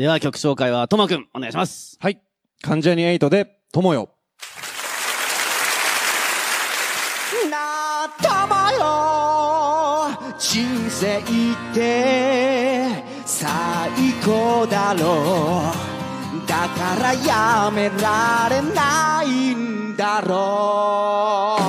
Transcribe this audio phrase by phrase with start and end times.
[0.00, 1.98] では曲紹介はともくんお願いします。
[2.00, 2.22] はい。
[2.62, 4.08] 関ジャニエイトで、友よ。
[7.50, 10.08] なたまよ
[10.38, 11.20] 人生っ
[11.74, 12.86] て
[13.26, 13.50] 最
[14.24, 15.70] 高だろ
[16.44, 21.60] うだからやめられないんだろう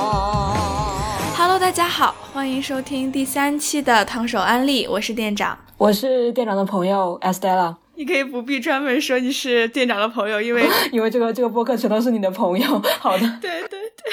[1.36, 5.58] Hello，大家好，欢迎收听第三期的汤手安利，我是店长。
[5.76, 12.82] 我是店长的朋友 Estella，你可以不必专门说你是店长的朋友，因为 因为这个这个播客全都是你的朋友。
[12.98, 14.12] 好的，对对对，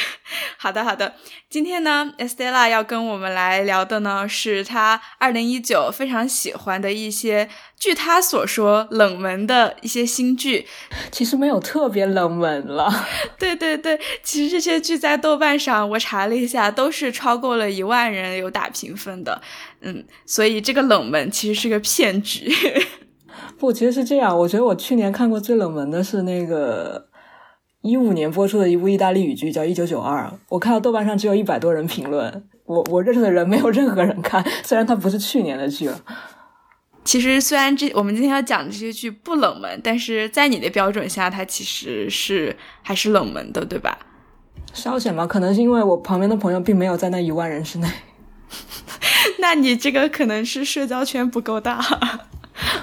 [0.59, 1.15] 好的好的。
[1.49, 7.49] 今天呢，Estella 要跟我们来聊的呢，是她二零一九非常喜欢的一些，
[7.79, 10.67] 据她所说冷门的一些新剧。
[11.09, 12.93] 其实没有特别冷门了。
[13.39, 19.41] 对对对，其实这些剧在豆瓣上我查了一下，都是超过了一万人有打评分的。
[19.81, 22.53] 嗯，所以这个冷门其实是个骗局。
[23.59, 24.35] 不，其实是这样。
[24.35, 27.07] 我觉得我去年看过最冷门的是那个
[27.81, 30.23] 一五年播出的一部意大利语剧，叫《一九九二》。
[30.47, 34.41] 我看到豆瓣上只有一百多人评论，我我认识的人没有任何人看。
[34.63, 35.99] 虽然它不是去年的剧了。
[37.03, 43.99] 其实虽然这我们今天要讲的这些剧不冷门，但是在你的标准下，它其实是还是冷门的，对吧？
[44.71, 47.89] 稍显吧，可能是因为我旁边的朋友并没有在那一万人之内。
[49.39, 52.28] 那你这个可能是社交圈不够大。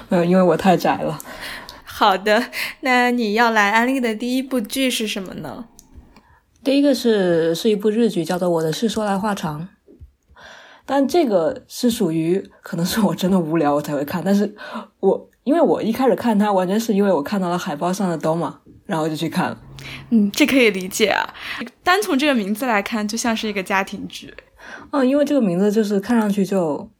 [0.09, 1.19] 没 有，因为我太宅了。
[1.83, 5.65] 好的，那你要来安利的第一部剧是什么呢？
[6.63, 9.61] 第一个是是一部日剧，叫做《我的事说来话长》，
[10.85, 14.55] 但这个是属于可能是我真的无聊我才会看，但是
[14.99, 18.53] 我因为我一开始看它完全是因为我看到了海报上的 Doma，
[18.85, 19.57] 然后我就去看了。
[20.09, 21.33] 嗯，这可以理解啊。
[21.83, 24.33] 单从这个名字来看，就像是一个家庭剧。
[24.91, 26.91] 嗯，因为这个名字就是看上去就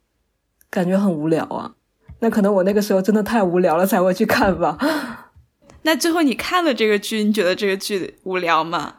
[0.70, 1.74] 感觉很无聊啊。
[2.20, 4.76] 那可能我那个时候真的太无聊了，才会去看吧。
[5.82, 8.94] 那最后你看了这个剧，你觉得这个剧无聊吗？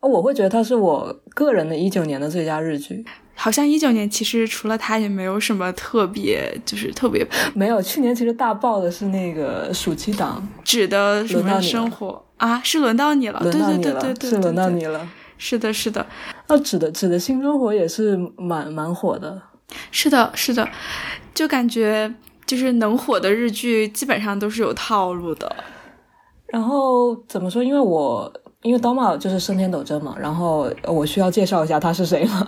[0.00, 3.04] 我会觉得它是我个人的一九年的最佳日剧。
[3.34, 7.80] 好像一九年其实除了它也没有什么特别，就是特别 没有。
[7.80, 12.60] 去年其实大爆的是那个暑期档，指的什么生活啊？
[12.62, 15.08] 是轮到你了，轮到你了，对对对，是轮到你了。
[15.38, 16.06] 是的，是的。
[16.48, 19.40] 那指的指的新生活也是蛮蛮火的。
[19.90, 20.68] 是的，是的，
[21.34, 22.12] 就感觉
[22.50, 25.54] 就是能火的日剧基本上都是有套路的。
[26.46, 27.62] 然后怎么说？
[27.62, 32.44] 因为我因为 Doma 就是生田斗真嘛，然后我需要介绍一下他是谁吗？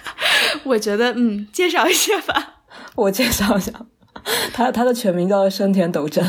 [0.64, 2.56] 我觉得，嗯，介绍一下吧。
[2.94, 3.72] 我介绍一下，
[4.52, 6.22] 他他的全名叫生田斗真，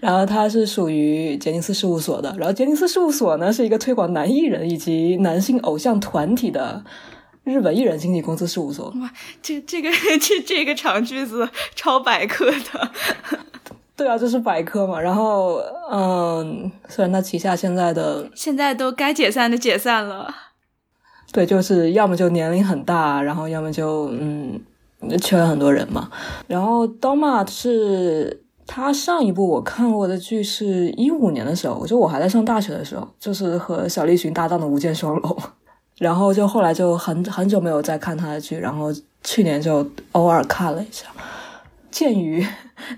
[0.00, 2.32] 然后他是属于杰尼斯事务所的。
[2.38, 6.84] 然后杰尼斯事务所呢是一个推广男艺人以及男性偶像团体的
[7.44, 8.88] 日本艺人经纪公司事务所。
[9.00, 9.10] 哇，
[9.42, 12.90] 这这个 这这个长句子超百科的。
[13.94, 15.00] 对啊，这是百科嘛。
[15.00, 15.56] 然后，
[15.90, 20.34] 嗯，虽然他旗下现在的 现在都该解散的解散了。
[21.32, 24.60] 对，就是要么就年龄很大，然后要么就嗯
[25.20, 26.10] 缺了很多人嘛。
[26.46, 35.30] 然后 Doma 是他上一部我看过的剧是一五年的时候，就我还在上大学的时候，就是和小栗旬搭档的《无间双龙》。
[35.98, 38.92] 然后就后来就很很久没有再看他的剧，然后
[39.22, 41.06] 去年就偶尔看了一下。
[41.90, 42.44] 鉴于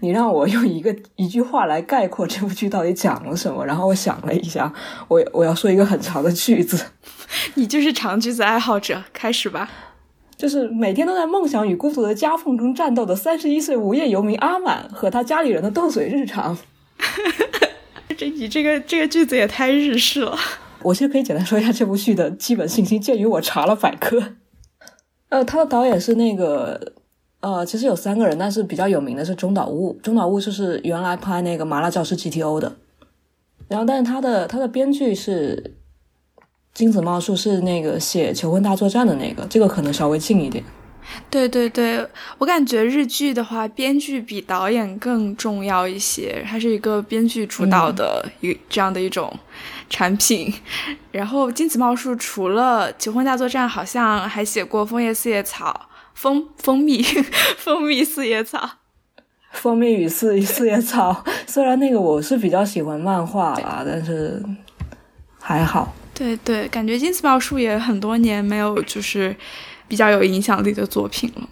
[0.01, 4.73] 你让我用一个一句话来概括这部剧到底讲了什么，然后我想了一下，
[5.09, 6.81] 我我要说一个很长的句子。
[7.55, 9.69] 你就是长句子爱好者，开始吧。
[10.37, 16.57] 就是每天都在梦想与孤独的夹缝中战斗的三十一岁无业游民阿满和他家里人的斗嘴日常。
[18.17, 20.37] 这你这个这个句子也太日式了。
[20.85, 24.23] 我其实可以简单说一下这部剧的基本信息，鉴于我查了百科。
[25.31, 26.93] 呃，他的导演是那个。
[27.41, 29.93] 呃，其实有三个人，但是比较有名的是中岛悟。
[30.03, 32.75] 中岛悟就是原来拍那个《麻辣教师 GTO》的，
[33.69, 35.75] 然后但是他的他的编剧是
[36.73, 40.65] 金子茂树，是那个写《求婚大作战》的那个，这个可能稍微近一点。
[41.29, 42.09] 对对对，
[42.39, 49.31] 我感觉日剧的话，编剧比导演更重要一些，它是一个编剧主导的一、嗯、这样的一种
[49.89, 50.53] 产品。
[51.13, 55.89] 然后金子茂树除了《求婚大作战》，好像还写过《枫叶四叶草》。
[56.15, 57.03] 蜂蜂蜜，
[57.59, 58.71] 蜂 蜜四叶草，
[59.51, 61.25] 蜂蜜与四四叶草。
[61.45, 64.41] 虽然那个我是比较喜欢漫画啦，但是
[65.41, 65.93] 还好。
[66.15, 69.35] 对对，感觉金子茂树也很多年没有就是
[69.89, 71.49] 比较有影响力的作品了。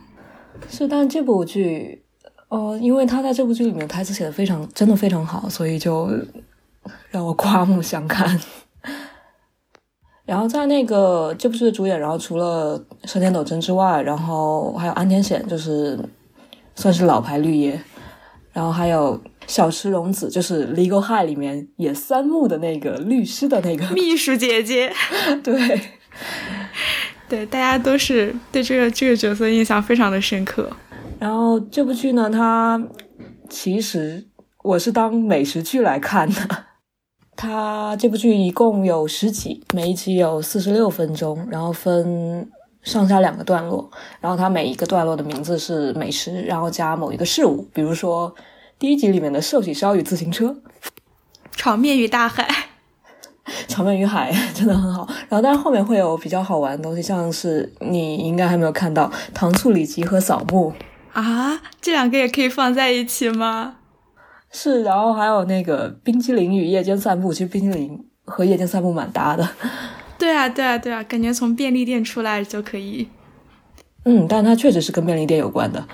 [0.70, 2.04] 是，但这部剧，
[2.46, 6.08] 呃，因为他在这部剧里面台词写的非常，真的非常好，所以就
[7.10, 8.40] 让我刮目相看。
[10.24, 15.98] 然后在那个这部剧的主演，然后除了山田斗真之外，然后还有安田显，就是
[16.76, 17.78] 算是老牌绿叶，
[18.52, 24.92] 然后还有小池荣子就是《Legal High》里面演三木的那个律师的那个 秘书姐姐，
[25.42, 25.80] 对，
[27.28, 30.70] 对，大家都是对这个这个角色印象非常的深刻。
[31.18, 32.80] 然后这部剧呢，它
[33.50, 34.24] 其实
[34.62, 36.66] 我是当美食剧来看的。
[37.34, 42.48] 它这部剧一共有十集，每一集有四十六分钟，然后分
[42.82, 43.90] 上下两个段落。
[44.20, 48.32] 然后它每一个段落的名字是美食，然后加某一个事物，比如说
[48.78, 50.56] 第一集里面的寿喜烧与自行车，
[51.56, 52.46] 炒面与大海，
[53.66, 55.08] 炒面与海真的很好。
[55.28, 60.72] 然后但是后面会有比较好玩的东西，像是你应该还没有看到糖醋里脊和扫墓。
[61.12, 63.76] 啊，这两个也可以放在一起吗？
[64.52, 69.48] 是，然后还有那个冰激凌与夜间散步，其实冰激凌和夜间散步蛮搭的。
[70.18, 73.08] 对啊，对啊，对啊，感觉从便利店出来就可以。
[74.04, 75.84] 嗯，但它确实是跟便利店有关的。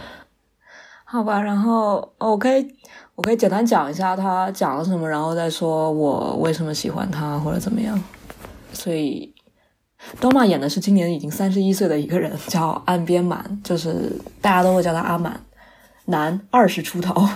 [1.05, 2.66] 好吧，然后我可以
[3.14, 7.99] 我可以简单讲一下他讲了什么，然后再说我为什么喜欢他或者怎么样。
[8.72, 9.34] 所以。
[10.20, 15.40] 多玛演的是今年已经三十一岁的一个人，叫岸边满，就是大家都会叫他阿满，
[16.05, 17.28] 男，二十出头。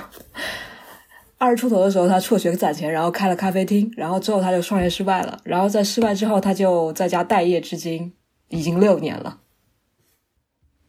[1.43, 8.13] 二十出头的时候，他辍学攒钱，然后开了咖啡厅，然后之后他就创业失败了，然后在失败之后，他就在家待业至今，
[8.49, 9.41] 已经六年了。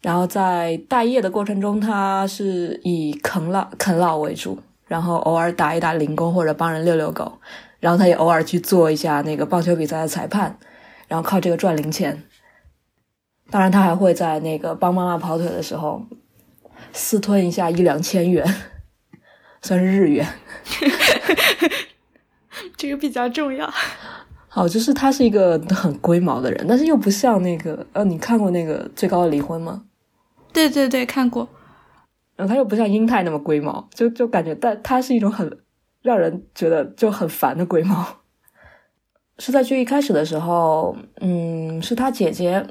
[0.04, 7.40] 然后在待业的过程中，他是以啃老啃老为主，然后偶尔打一打零工或者帮人遛遛狗，
[7.80, 10.56] 然后他也偶尔去做一下那个棒球比赛的裁判。
[11.08, 12.24] 然后靠这个赚零钱，
[13.50, 16.06] 当然他还会在那个帮妈妈跑腿的时候
[16.92, 18.46] 私吞一下一两千元，
[19.64, 20.28] 算是日元。
[22.78, 23.68] 这个比较重要。
[24.48, 29.84] 好，就是他是一个很龟毛的人，但是又不像那个呃，你看过那个最高的离婚吗？
[30.54, 31.50] 对对对，看过。
[32.36, 35.58] 然后他又不像英泰那么龟毛，就就感觉，但他是一种很
[36.04, 38.06] 让人觉得就很烦的龟毛。
[39.40, 42.64] 是在剧一开始的时候，嗯，是他姐姐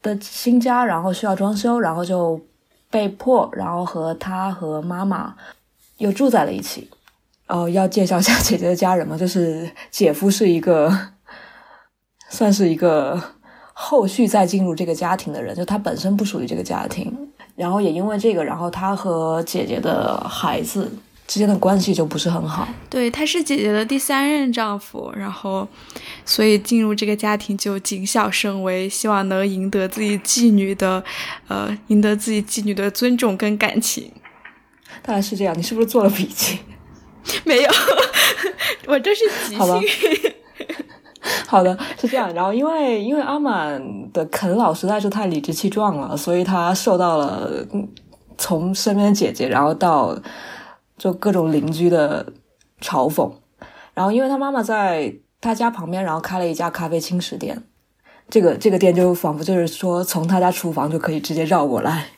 [0.00, 2.40] 的新家，然后需要装修，然后就
[2.90, 5.34] 被迫，然后和他和妈妈
[6.00, 6.90] 又住在了一起。
[7.46, 10.92] 哦，要介绍一下姐姐的家人嘛，就是姐夫是一个，
[12.28, 13.22] 算是一个
[13.72, 17.12] 后续再进入这个家庭的人，就他本身不属于这个家庭，
[17.54, 20.90] 然后也因为这个，然后他和姐姐的孩子。
[21.30, 22.66] 之间的关系就不是很好。
[22.88, 25.64] 对，他是姐姐的第三任丈夫，然后，
[26.24, 31.04] 所以进入这个家庭就谨小慎微，希望能赢得自己继女的，
[31.46, 34.10] 呃，赢得自己继女的尊重跟感情。
[35.02, 36.58] 大概是这样，你是不是做了笔记？
[37.44, 37.70] 没有，
[38.86, 40.32] 我这是即兴。
[41.46, 42.32] 好的，是这样。
[42.34, 43.82] 然后，因为因为阿满
[44.12, 47.50] 的啃老实在是太理直气壮了，所以他受到了
[48.38, 50.16] 从身边的姐姐，然后到。
[51.00, 52.30] 就各种邻居的
[52.82, 53.32] 嘲讽，
[53.94, 55.10] 然后因为他妈妈在
[55.40, 57.62] 他家旁边，然后开了一家咖啡轻食店，
[58.28, 62.08] 这个这个店就仿佛就是说从他家厨房就可以直接绕过来。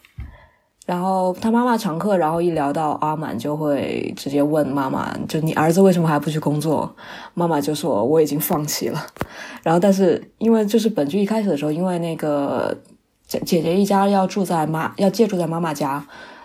[0.85, 6.93] 然后他妈妈常客，然后一聊到阿满，就会直接问妈妈：“就你儿子为什么还不去工作？”
[7.35, 9.07] 妈妈就说：“我已经放弃了。
[9.63, 12.77] ”然后但是因为就是本剧一开始的时候，因为那个
[13.27, 16.05] 姐姐一家要住在妈要借住在妈妈家。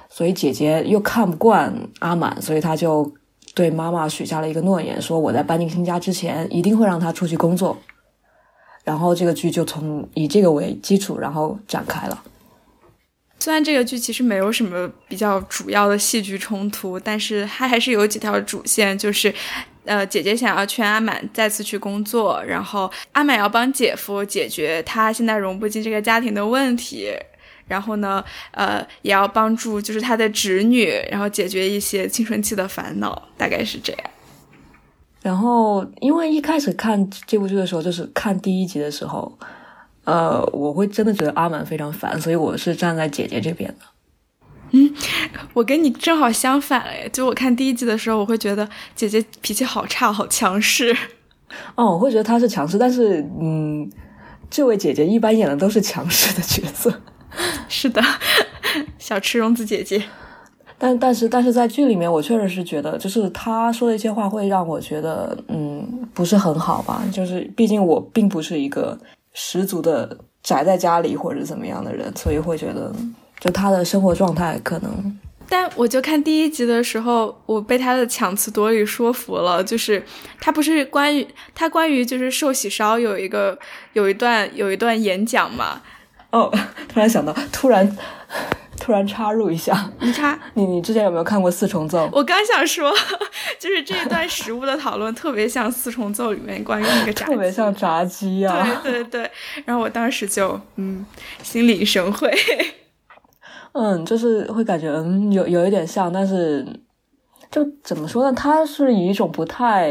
[0.09, 3.11] 所以姐姐又看不惯阿满，所以他就
[3.53, 7.75] 对妈妈许下了一个诺言，说我在搬进新家之前一定会让他出去工作。
[8.83, 12.23] 然后这个剧就从以这个为基础，然后展开了。
[13.39, 19.33] 虽然这个剧其实没有什么比较主要的戏剧冲突，但是它还是有几条主线，就是
[19.85, 27.11] 呃，姐姐想要劝阿满再次去工作，然后阿满要帮姐夫解决他现在融不进这个家庭的问题。
[27.67, 34.01] 然后呢，呃，也要帮助就是他的侄女，然后解决一些青春期的烦恼，大概是这样。
[35.21, 39.37] 然后，因为一开始看这部剧的时候，就是看第一集的时候，
[40.07, 43.85] 呃，我会真的觉得阿满非常烦，所以我是站在姐姐这边的。
[44.71, 44.93] 嗯，
[45.53, 50.95] 我跟你正好相反哎，就我看第一季的时候，我会觉得姐姐脾气好差，好强势。
[51.75, 53.89] 哦，我会觉得她是强势，但是嗯，
[54.49, 57.01] 这位姐姐一般演的都是强势的角色。
[57.67, 58.01] 是的，
[58.97, 60.01] 小池荣子姐姐。
[60.77, 67.03] 但但是但是在剧里面，我确实是觉得，就是她说的一些话会让我觉得，嗯，不是很好吧。
[67.11, 68.97] 就是毕竟我并不是一个
[69.39, 72.91] 十足的宅在家里或者怎么样的人，所以会觉得，
[73.39, 75.19] 就他的生活状态可能。
[75.47, 79.63] 但我就看第一集的时候，我被他的强词夺理说服了。
[79.63, 80.03] 就是
[80.41, 83.57] 他不是关于他关于就是寿喜烧有一个
[83.93, 85.83] 有一段有一段演讲嘛。
[86.31, 86.51] 哦，
[86.89, 87.95] 突然想到，突然，
[88.87, 92.09] 突然插入一下，你插你你之前有没有看过四重奏？
[92.13, 92.89] 我刚想说，
[93.59, 98.65] 就是这一段食物的讨论特别像四重奏里面关于那个炸鸡，特别像炸鸡啊！
[98.81, 99.31] 对对对，
[99.65, 101.05] 然后我当时就嗯，
[101.43, 102.33] 心领神会。
[103.73, 106.65] 嗯，就是会感觉嗯有有一点像，但是
[107.51, 108.31] 就怎么说呢？
[108.31, 109.89] 他是以一种不太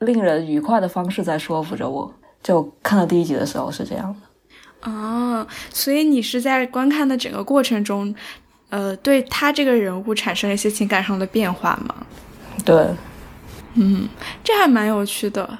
[0.00, 2.12] 令人愉快的方式在说服着我。
[2.42, 4.25] 就看到第一集的时候是这样的。
[4.86, 8.14] 哦，所以你是在观看的整个过程中，
[8.70, 11.94] 呃，对他这个人物产生了一些情感上的变化吗？
[12.64, 12.86] 对，
[13.74, 14.08] 嗯，
[14.42, 15.58] 这还蛮有趣的。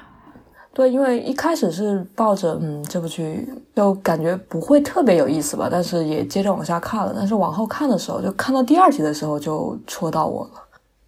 [0.73, 7.13] 对，因为一开始是抱着嗯，这部剧就感觉不会特别有意思吧，但是也接着往下看了。
[7.15, 10.63] 但是往后看的时候，就看到第二集的时候就戳到我了。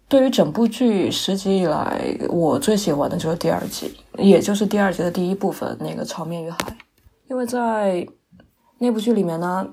[0.08, 6.56] 对于整部剧十集以来，我最喜欢的就是第二集，也就是第二集的第一部分那个《长面与海》，
[7.30, 8.04] 因为在
[8.78, 9.64] 那部剧里面呢，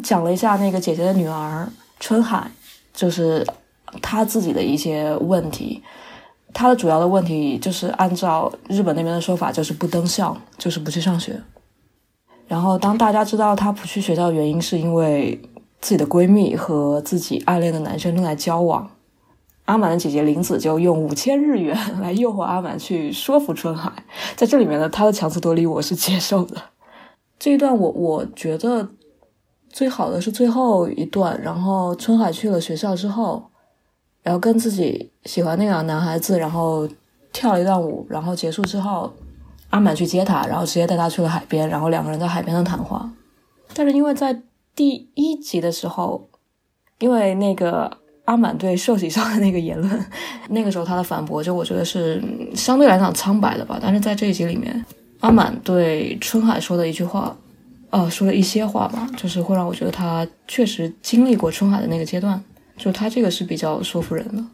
[0.00, 2.48] 讲了一下那个姐姐的女儿春海，
[2.92, 3.44] 就是
[4.00, 5.82] 她自己的一些问题。
[6.52, 11.42] 她的主要的问题就是按照日本那边的说法，就是不登校，就是不去上学。
[12.46, 15.42] 然后当大家知道她不去学校的原因是因为
[15.80, 18.88] 自己的闺蜜和自己暗恋的男生正在交往，
[19.64, 23.90] 阿满的姐姐林子就用五千日元 来诱惑阿满去说服春海。
[24.36, 26.62] 在这里面呢，他的强词夺理我是接受的。
[27.38, 28.88] 这一段我我觉得
[29.68, 33.50] 最好的是最后一段，然后春海去了学校之后。
[34.22, 36.88] 然后跟自己喜欢那个男孩子，然后
[37.30, 39.12] 跳了一段舞，然后结束之后，
[39.68, 43.06] 阿满去接他，然后直接带他去了海边，然后两个人在海边的谈话。
[43.74, 44.40] 但是因为在
[44.74, 46.26] 第一集的时候，
[47.00, 50.06] 因为那个阿满对寿喜烧的那个言论，
[50.48, 52.18] 那个时候他的反驳就我觉得是
[52.54, 53.78] 相对来讲苍白的吧。
[53.78, 54.82] 但是在这一集里面，
[55.24, 57.34] 阿满对春海说的一句话，
[57.88, 62.38] 呃，说了一些话吧，就是会让我觉得他确实经历过春海的那个阶段。
[62.76, 64.44] 就他这个是比较说服人的，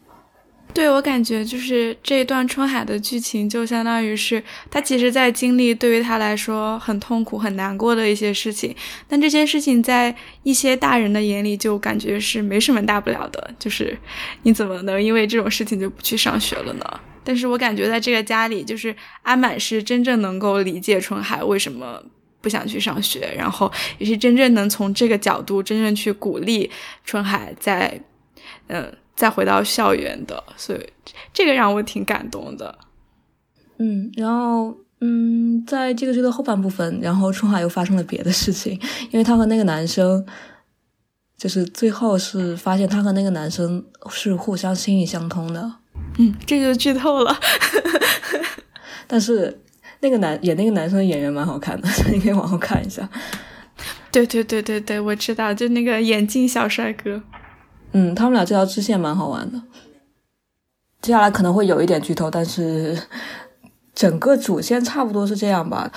[0.73, 8.73] 对我感觉就是这一段春海的剧情，就相当于是他其实在经历对于他来说很痛苦、很难过的一些事情，
[9.09, 13.97] 但这些事情在一些大人的眼里就感觉是没什么大不了的，就是
[14.43, 16.85] 你怎么能因为这种事情就不去上学了呢？
[17.23, 22.01] 但是我感觉在这个家里，就是阿满是真正能够理解春海为什么
[22.41, 26.69] 不想去上学，然后也是真正能从这个角度真正去鼓励
[27.03, 28.01] 春海在。
[28.67, 30.79] 嗯，再回到校园的，所以
[31.33, 32.77] 这个让我挺感动的。
[33.77, 40.25] 嗯，然后嗯，在这个剧的后半部分，然后春海又发生了别的事情，因为他和那个男生，
[41.37, 45.69] 就是最后是发现他和那个男生是互相心意相通的。
[46.17, 47.39] 嗯，这就剧透了。
[49.07, 49.61] 但是
[49.99, 53.07] 那个男演那个男生的演员蛮好看的， 你可以往后看一下。
[54.11, 57.21] 对对对对对，我知道，就那个眼镜小帅哥。
[57.93, 59.61] 嗯，他们俩这条支线蛮好玩的。
[61.01, 62.97] 接下来可能会有一点剧透，但是
[63.95, 65.91] 整个主线差不多是这样吧。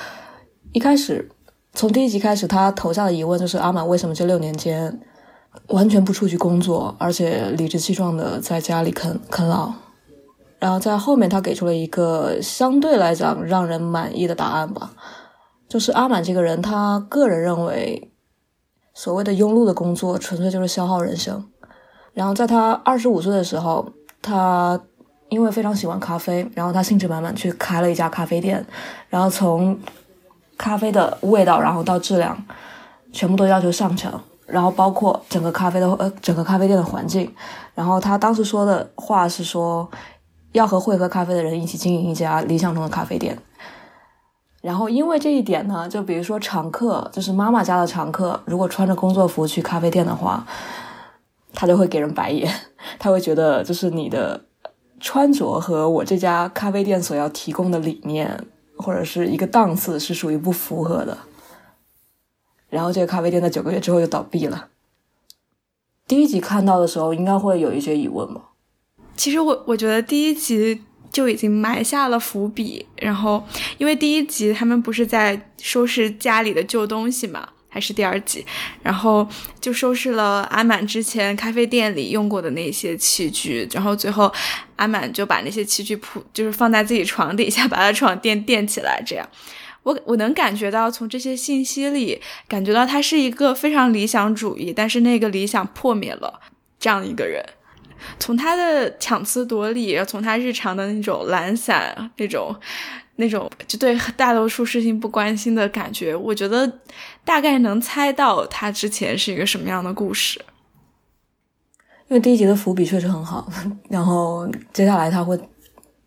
[0.73, 1.29] 一开始，
[1.73, 5.01] 从第一集开始，他投下的疑问就是阿满为什么这六年间
[5.69, 9.73] 完全不出去工作，而且理直气壮的在家里啃啃老。
[10.65, 14.93] 然后在后面，他给出了一个相对来讲让人满意的答案吧，
[15.69, 18.11] 就是阿满这个人，他个人认为
[18.95, 21.45] 所谓的庸碌的工作纯粹就是消耗人生。
[22.15, 23.87] 然后在他二十五岁的时候，
[24.23, 24.81] 他
[25.29, 28.65] 因为非常喜欢咖啡，然后他兴致满满去开了一家咖啡店，
[29.11, 29.79] 然后从
[30.57, 32.43] 咖啡的味道，然后到质量，
[33.13, 34.11] 全部都要求上乘，
[34.47, 37.31] 然后包括整个咖啡的呃整个咖啡店的环境。
[37.75, 39.87] 然后他当时说的话是说，
[40.55, 43.39] 要和会喝咖啡的人一起经营一家理想中的咖啡店。
[44.63, 50.47] 然后因为这一点呢，就比如说常客，就是妈妈家的常客，如果穿着工作服去咖啡店的话。
[51.57, 52.53] 他就会给人白眼，
[52.99, 54.45] 他会觉得就是你的
[54.99, 58.45] 穿着和我这家咖啡店所要提供的理念
[58.77, 61.17] 或者是一个档次是属于不符合的。
[62.69, 64.67] 然后这个咖啡店在九个月之后就倒闭了。
[66.09, 68.51] 第一集看到的时候，应该会有一些疑问吧？
[69.17, 73.47] 其实我我觉得第一集就已经埋下了伏笔，然后
[73.79, 77.49] 因为第一集他们不是在收拾家里的旧东西嘛。
[77.75, 78.47] 还是第二集，
[78.85, 79.29] 然后
[79.61, 84.33] 就收拾了阿满之前咖啡店里用过的那些器具，然后最后
[84.77, 89.03] 阿满就把那些器具铺，就是放在自己床底下，把他床垫垫起来。
[89.05, 89.29] 这样，
[89.83, 96.39] 我我能感觉到从这些信息里，感觉到他是一个非常理想主义，但是那个理想破灭了
[96.79, 97.45] 这样一个人。
[98.19, 102.55] 从他的强词夺理，从他日常的那种懒散，那种
[103.17, 106.81] 那种就对大多数事情不关心的感觉，我觉得
[107.25, 110.41] 大概能猜到他之前是一个什么样的故事。
[112.09, 113.51] 因为第一集的伏笔确实很好，
[113.89, 115.39] 然后接下来他会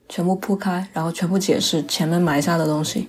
[0.07, 3.07] 全部铺开，然后全部解释前面埋下的东西。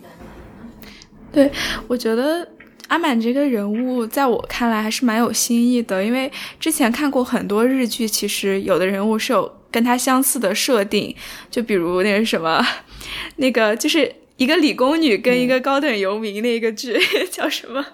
[1.30, 1.52] 对，
[1.86, 2.48] 我觉得
[2.88, 11.14] 阿满这个人物在我看来还是蛮有新意的，因为之前看过很多日剧，其实有的人物是有跟他相似的设定，
[11.50, 12.64] 就比如那个什么，
[13.36, 16.98] 那个就是一个理工女跟一个高等游民那个剧
[17.30, 17.84] 叫什么？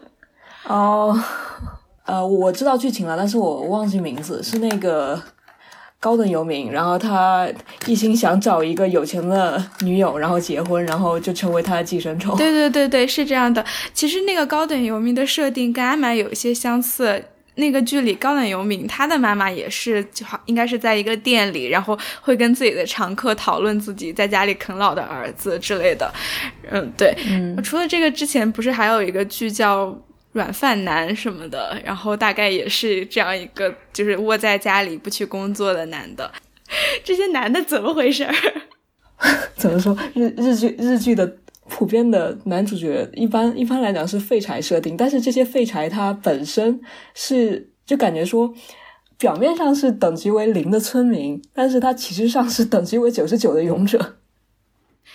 [0.66, 1.20] 哦，
[2.06, 5.20] 呃，我知道剧情了，但是我忘记名字，是那个
[6.04, 7.48] 高等游民，然后他
[7.86, 12.36] 一心想找一个有钱的女友，然后结婚，然后就成为他的寄生虫。
[12.36, 13.64] 对对对对，是这样的。
[13.94, 17.24] 其实那个高等游民的设定跟阿满有一些相似。
[17.54, 26.12] 那个剧里，高等游民他的妈妈也是，就好应该是在一个店里，然后会跟自己的常客讨论自己在家里啃老的儿子之类的。
[26.70, 27.16] 嗯，对。
[27.30, 29.96] 嗯，除了这个之前，不是还有一个剧叫？
[30.34, 36.30] 软饭男什么的，然后大概也是这样一个，就是窝在家里不去工作的男的。
[37.04, 38.26] 这些男的怎么回事？
[39.56, 39.96] 怎么说？
[40.14, 41.36] 日日剧日剧的
[41.68, 46.80] 普遍的男主角，一般一般来讲是废柴设定，但是这些废柴他本身
[47.14, 48.52] 是就感觉说，
[49.16, 54.16] 表面上是等级为零的村民，但是他其实上是等级为九十九的勇者。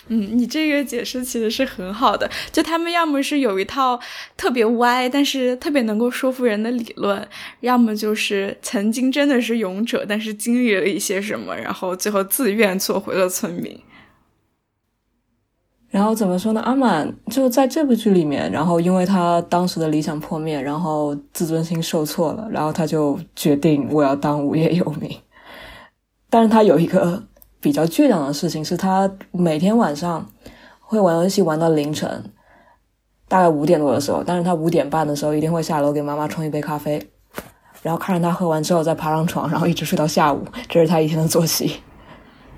[0.08, 2.30] 嗯，你这个解释其实是很好的。
[2.52, 4.00] 就他们要么是有一套
[4.38, 7.28] 特别歪，但是特别能够说服人的理论，
[7.60, 13.80] 要么就是曾经真的是勇者，但是经历了一些什么，然后最后自愿做回了村民。
[15.90, 16.62] 然后怎么说呢？
[16.62, 25.16] 阿满就在这部剧里面，然后因为他当时的理想破灭，然后自尊心受挫了，然后他就决定我要当无业游民。
[26.30, 27.22] 但是他有一个。
[27.62, 30.26] 比较倔强的事情是他每天晚上
[30.80, 32.24] 会玩游戏玩到凌晨，
[33.28, 34.24] 大概五点多的时候。
[34.26, 37.06] 但是他五点半的时候一定会下楼给妈妈冲一杯咖啡，
[37.82, 40.46] 然后看着他喝完之后再爬上床，然后一直睡到下午。
[40.70, 41.82] 这是他一天的作息。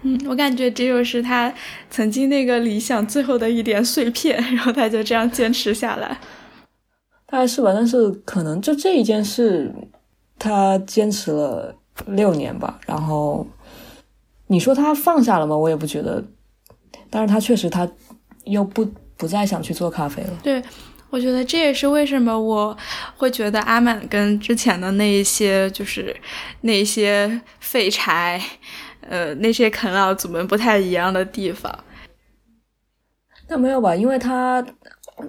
[0.04, 1.54] 嗯，我感觉这就是他
[1.90, 6.20] 曾经那个理想最后的一点碎片，然后他就这样坚持下来。
[7.26, 9.74] 大概是吧，但是可能就这一件事，
[10.38, 13.46] 他坚持了六年吧，然后。
[14.52, 15.56] 你说他放下了吗？
[15.56, 16.22] 我也不觉得，
[17.10, 17.90] 但是他确实他
[18.44, 18.86] 又不
[19.16, 20.34] 不再想去做咖啡了。
[20.44, 20.62] 对，
[21.10, 22.78] 我觉得这也是为什么我
[23.16, 26.14] 会觉得阿满跟之前的那一些就是
[26.62, 28.42] 那些废柴，
[29.08, 31.74] 呃，那些啃老族们不太一样的地方。
[33.48, 33.96] 那没有吧？
[33.96, 34.62] 因为他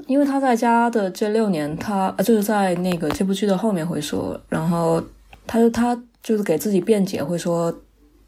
[0.08, 5.00] 因为他在家的这六年，他就是在那个这部剧的后面会说，然后
[5.46, 7.72] 他就他就是给自己辩解，会说。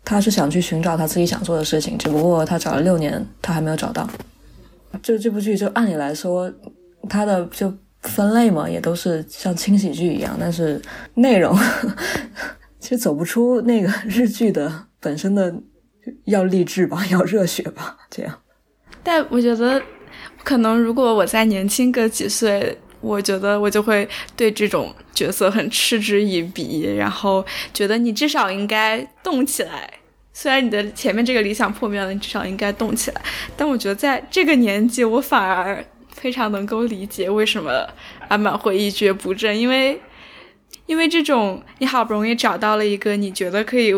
[0.04, 4.08] 他是想去寻找他自己想做的事情，只不过他找了六年，他还没有找到。
[5.02, 6.52] 就这部剧，就按理来说，
[7.08, 10.80] 它的就分类嘛，也都是像轻喜剧一样，但是
[11.14, 11.58] 内容
[12.78, 15.54] 其实走不出那个日剧的本身的
[16.26, 18.38] 要励志吧，要热血吧，这样。
[19.02, 19.82] 但我觉得，
[20.44, 22.78] 可能如果我再年轻个几岁。
[23.04, 29.90] 我觉得我就会对这种角色很嗤之以鼻，然后觉得你至少应该动起来。
[30.32, 33.20] 虽然你的前面这个理想破灭了，你至少应该动起来。
[33.56, 37.86] 但我觉得在这个年纪，我反而非常能够理解为什么
[38.28, 40.00] 阿满会一蹶不振，因为
[40.86, 43.94] 因为这种你好不容易找到了一个你觉得可以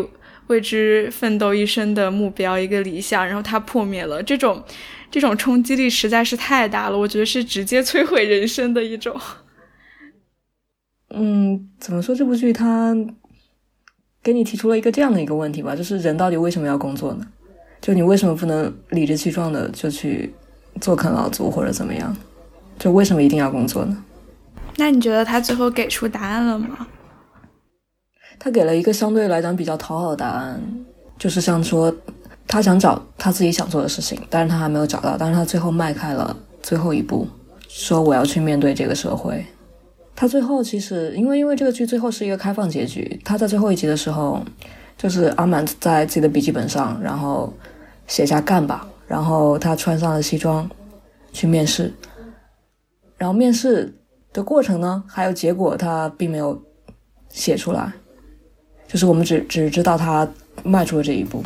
[0.47, 4.63] 为之奋斗一生的目标，一个理想，然后它破灭了，这种。
[5.09, 9.19] 这种冲击力实在是太大了，我觉得是直接摧毁人生的一种。
[11.09, 12.13] 嗯，怎么说？
[12.13, 12.95] 这部剧它
[14.21, 17.25] 给你提出了一个这样的一个问题吧，就是人到底为什么要工作呢？
[17.79, 20.33] 就你为什么不能理直气壮的就去
[20.81, 22.15] 做啃老族或者怎么样？
[22.77, 24.03] 就为什么一定要工作呢？
[24.75, 26.85] 那你觉得他最后给出答案了吗？
[28.37, 30.61] 他给了一个相对来讲比较讨好的答案，
[31.17, 31.95] 就是像说。
[32.47, 35.17] 他想找他自己想做的事情，但是他还没有找到。
[35.19, 37.27] 但是他最后迈开了最后一步，
[37.67, 39.45] 说我要去面对这个社会。
[40.15, 44.41] 他最后其实因为因为这个剧最后是一个开放结局，他在最后一集的时候，
[44.97, 47.53] 就是阿满在自己的笔记本上，然后
[48.07, 50.67] 写下干吧，然后他穿上了西装
[51.31, 51.93] 去面试，
[53.17, 53.93] 然后面试
[54.33, 56.59] 的过程呢，还有结果他并没有
[57.29, 57.91] 写出来，
[58.87, 60.27] 就是我们只只知道他
[60.63, 61.43] 迈出了这一步。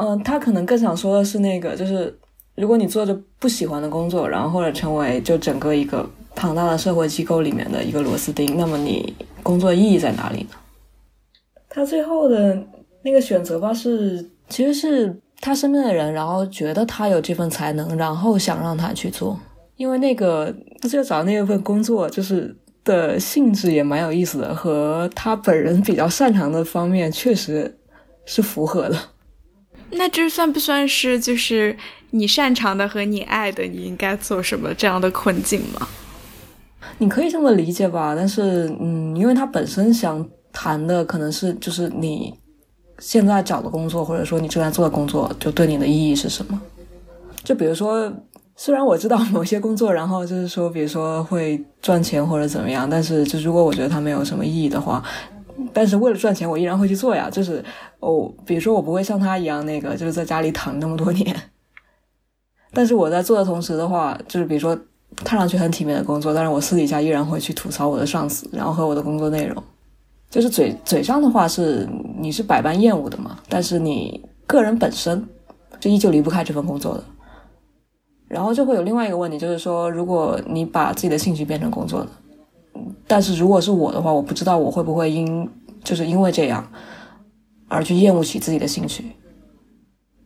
[0.00, 2.18] 嗯，他可能更想说的是那个，就是
[2.54, 10.56] 如果你做着不喜欢的工作，然后或者成为就整个一个庞大的社会机构里面的一个螺丝钉，那么你工作意义在哪里呢？
[11.68, 12.58] 他最后的
[13.02, 19.38] 那个选择吧，是其实是他身边的人，然后觉得他有这份才能，然后想让他去做。
[19.76, 20.54] 因为那个
[20.88, 27.78] 就找那份工作，就是的性质也蛮有意思的，和他本人比较擅长的方面确实
[28.24, 28.96] 是符合的。
[29.92, 31.76] 那这算不算是就是
[32.10, 35.88] 你擅长的和你爱的，你应该做什么这样的困境吗？
[36.98, 42.34] 你可以这么理解吧，但是嗯，因为他本身想谈的可能是就是你
[42.98, 46.60] 现在找的工作，或者说你正在做的工作，就对你的意义是什么？
[47.42, 48.12] 就比如说，
[48.56, 55.02] 虽然我知道某些工作，然后就是说，比如说会赚钱或者怎么样，但是就如果我觉得它没有什么意义的话，
[55.72, 57.28] 但是为了赚钱，我依然会去做呀。
[57.30, 57.64] 就是
[58.00, 61.34] 哦，比如说我不会像他一样那个，就是在家里躺那么多年，
[62.72, 64.78] 但是我在做的同时的话，就是比如说。
[65.24, 69.60] 看上去很体面的工作，但是我私底下依然会去吐槽我的上司，然后和我的工作内容。
[70.30, 75.28] 就是嘴嘴上的话是你是百般厌恶的嘛，但是你个人本身
[75.80, 77.02] 就依旧离不开这份工作的。
[78.28, 82.10] 然后就会有另外一个问题，就是说，如果你把自己的兴趣变成工作了，
[83.06, 85.48] 但是如果是我的话，我不知道我会不会因
[85.82, 86.66] 就是因为这样
[87.68, 89.12] 而去厌恶起自己的兴趣。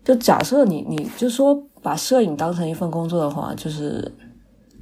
[0.05, 4.13] 就假设你你就说把摄影当成一份工作的话，就是。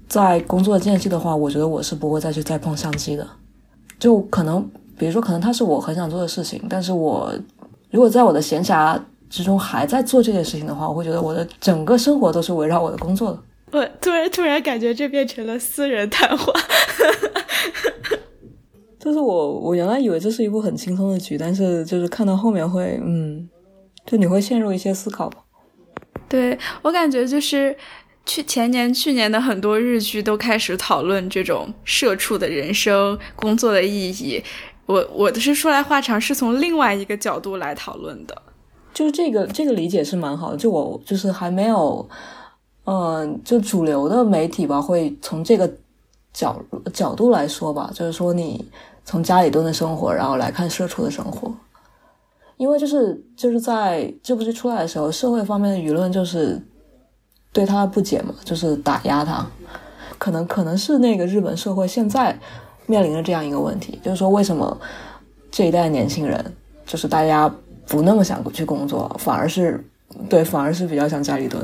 [0.09, 3.27] 在工作间隙的话，我觉得我是不会再去再碰相机的。
[3.99, 4.63] 就可能，
[4.99, 7.33] 比如说，可能它是我很想做的事情，但是我
[7.91, 13.39] 如果在我的闲暇之中还在做这件事情的话，我会觉得我的整个生活都是围绕我的工作的。
[13.73, 16.53] 我突然突然感觉这变成了私人谈话。
[19.01, 23.49] 就是我我原来以为这是一部很轻松的剧，但是就是看到后面会，嗯，
[24.07, 25.39] 就你会陷入一些思考吧。
[26.29, 27.77] 对我感觉就是。
[28.25, 34.41] 去前年、去年的很多日剧都开始讨论这种社畜的人生、工作的意义。
[34.87, 38.43] 我我的是说来话长，是从另外一个角度来讨论的。
[38.95, 40.57] 就是这个这个理解是蛮好的。
[40.57, 42.09] 就我就是还没有，
[42.85, 45.71] 嗯，就主流的媒体吧，会从这个
[46.33, 46.61] 角
[46.93, 48.69] 角度来说吧，就是说你
[49.05, 51.53] 从家里蹲的生活，然后来看社畜的生活。
[52.57, 56.61] 因为就是就是在这部剧出来的时候，社会方面的舆论就是。
[57.55, 59.47] 对他不解嘛，就是打压他，
[60.17, 62.35] 可能可能是那个日本社会现在
[62.87, 64.75] 面临着这样一个问题，就是说为什么
[65.51, 66.43] 这一代年轻人
[66.87, 67.55] 就是大家
[67.87, 69.85] 不那么想去工作，反而是
[70.31, 71.63] 对，反而是比较想家里蹲。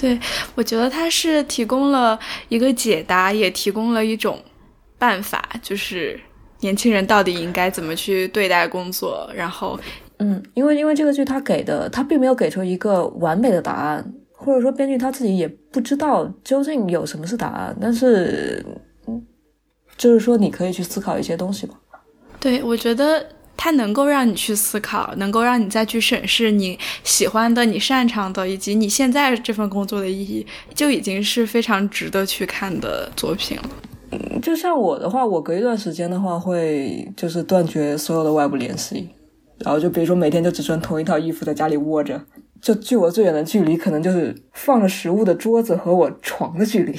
[0.00, 0.18] 对，
[0.54, 4.42] 我觉得他是提供了一个解答，也提供了一种
[4.98, 6.18] 办法，就是
[6.60, 9.30] 年轻人到底应该怎么去对待工作。
[9.34, 9.78] 然后，
[10.18, 14.14] 嗯，因为因为这个剧他给的他并没有给出一个完美的答案。
[14.42, 18.64] 或者说，编剧他自己也不知道究竟有什么是答案，但是，
[19.98, 21.74] 就是说，你可以去思考一些东西吧。
[22.40, 23.22] 对，我觉得
[23.56, 33.70] 它能够让你去思考，能够让你再去审视你喜欢的、你擅长的，以及你现在这份工作的意义，就已经是非常值得去看的作品了。
[34.12, 39.08] 嗯，就像我的话，我隔一段时间的话，会就是断绝所有的外部联系，
[39.58, 42.20] 然后就比如说每天就只穿同一套衣服，在家里窝着。
[42.60, 46.98] 就距我最远的距离，可能就是放着食物的桌子和我床的距离。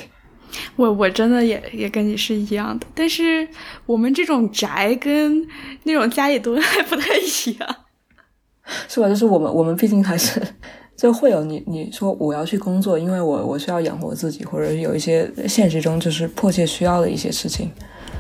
[0.75, 3.47] 我我真的也也跟你是一样的，但是
[3.85, 5.45] 我们这种宅跟
[5.83, 7.75] 那种家里蹲还不太一样，
[8.87, 9.07] 是吧？
[9.07, 10.41] 就是我们我们毕竟还是
[10.95, 17.71] 就会有你你说我要去工作，因为我我需要养活自己，或者有一些现实中就是迫切需要的一些事情。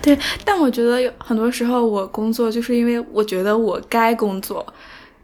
[0.01, 4.65] 对，但我觉得有很多时候我工作就是因为我觉得我该工作，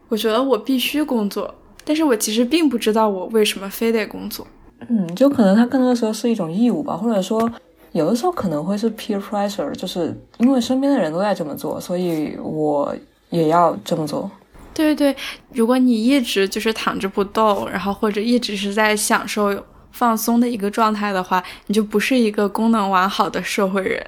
[0.08, 1.52] 我觉得我必须工作。
[1.84, 4.46] 但是我其实并不知道我为什么非得工作，
[4.86, 7.50] 嗯，就可能他更多的时候是一种义务吧，或者说
[7.92, 12.94] 有的时候可能会是 peer pressure，就是因为身边的人都在这么做，所以我
[13.30, 14.30] 也要这么做。
[14.72, 15.20] 对对对，
[15.52, 19.52] 如果你一直就是躺着不动，然后或者一直是在享受
[19.90, 24.06] 放松的一个状态的话，你就不是一个功能完好的社会人。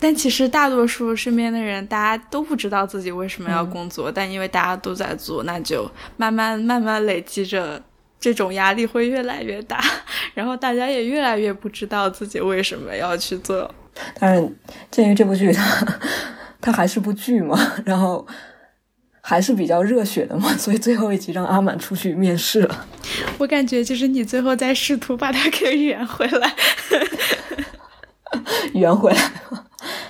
[0.00, 7.80] 但其实大多数身边的人，大家都不知道自己为什么要工作，但因为大家都在做，那就慢慢慢慢累积着，
[8.24, 9.84] 这种压力会越来越大，
[10.32, 13.70] 然后大家也越来越不知道自己为什么要去做。
[14.18, 14.50] 但是
[14.90, 15.86] 鉴于这部剧它
[16.58, 18.26] 它还是部剧嘛，然后
[19.20, 22.86] 还是比较热血的嘛，所以最后一集让阿满出去面试了。
[23.36, 26.54] 我感觉就是你最后在试图把它给圆回来，
[28.72, 29.18] 圆回来。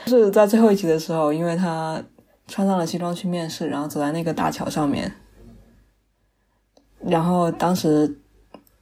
[0.07, 2.01] 是在最后一集的时候，因为他
[2.47, 5.13] 穿上了西装去面试，然后走在那个大桥上面，
[7.07, 8.13] 然后当时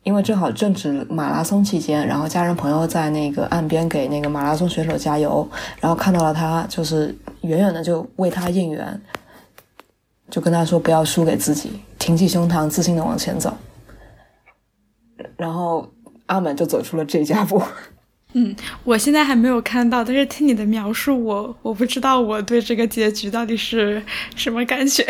[0.04, 5.48] 因为正好正值马拉松期间，然后家人朋友在那个岸边给那个马拉松选手加油，
[5.80, 9.00] 然后看到了他，就是远远的就为他应援，
[10.28, 13.56] 就跟他说不要输给自己，挺起胸膛，自信的往前走。
[15.36, 15.88] 然后
[16.26, 17.62] 阿满就走出了这家步。
[18.32, 24.02] 嗯，我现在还没有看到，但是听你的描述，我我不知道我对这个结局到底是
[24.34, 25.06] 什么感觉。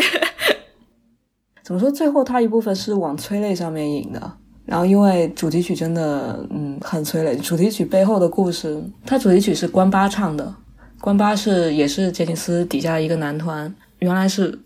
[1.63, 1.91] 怎么说？
[1.91, 4.33] 最后它一部分是往催泪上面引的，
[4.67, 7.37] 然后因为主题曲真的嗯很催泪。
[7.37, 10.55] 主题曲背后的故事，它主题曲是关八唱的，
[11.01, 14.59] 关八是也是杰尼斯底下的一个男团，原来是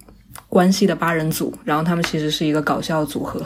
[0.49, 3.43] 关系的八人组，然后他们其实是一个搞笑组合，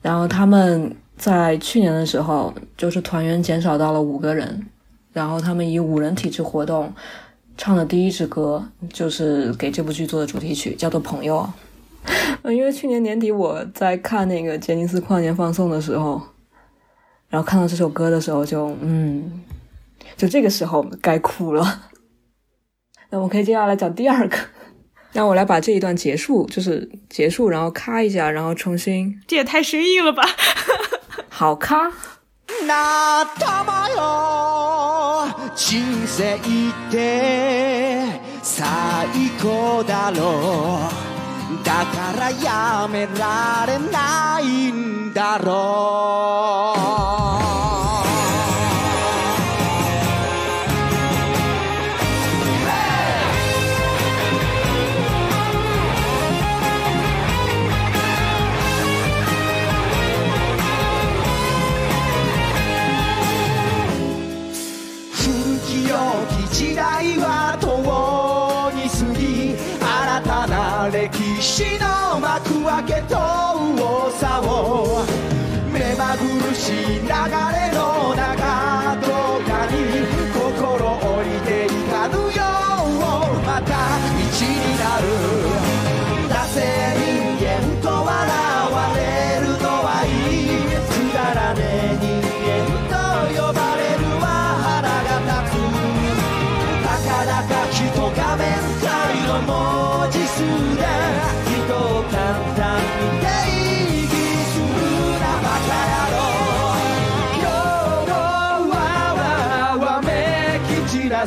[0.00, 0.94] 然后他们。
[1.14, 4.66] 在去年的时候，就是团员减少到了五个人，
[5.12, 6.92] 然后他们以五人体制活动
[7.56, 11.36] 唱的第一支歌，就是给这部剧做的主题曲，叫做《朋友》。
[12.43, 16.21] 嗯，因为去年年底我在看那个杰尼斯跨年放送的时候，
[17.29, 19.43] 然后看到这首歌的时候，就嗯，
[20.15, 21.83] 就这个时候该哭了。
[23.09, 24.37] 那我们可以接下来讲第二个，
[25.11, 29.21] 让我来把这一段结束，就是结束，然后咔一下，然后重新。
[29.27, 30.23] 这也太生硬了吧！
[31.29, 31.91] 好看。
[32.47, 36.93] 仲間よ人生って
[38.41, 38.55] 最
[39.37, 40.19] 高だろ
[41.00, 41.00] う
[41.72, 46.81] だからやめられないんだろう。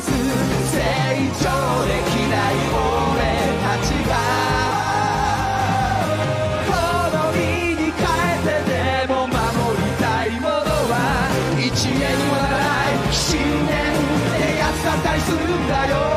[0.00, 0.14] す成
[1.40, 1.48] 長
[1.86, 3.18] できない俺
[3.62, 4.12] たちが
[6.66, 6.70] 好
[7.32, 7.38] み
[7.74, 9.36] に変えてでも守
[9.76, 10.54] りたいもの
[10.90, 10.94] は
[11.58, 11.96] 一円
[12.30, 16.15] はない信念ってやつだったりするんだよ。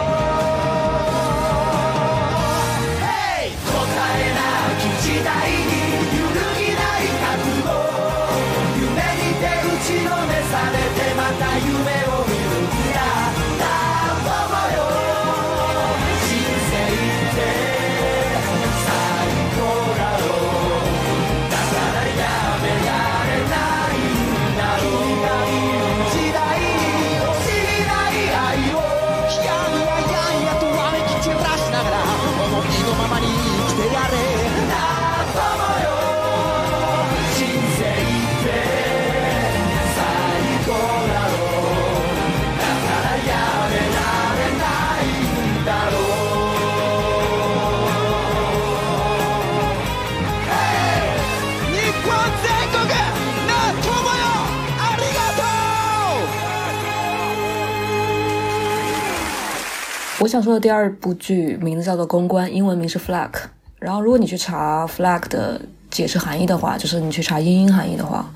[60.30, 63.32] 想说的第二部剧名字叫做《公关》，英文名是 Flag。
[63.80, 68.32] 然后，如果你去查 Flag 的解释含义的话，就是你去查英英含义的话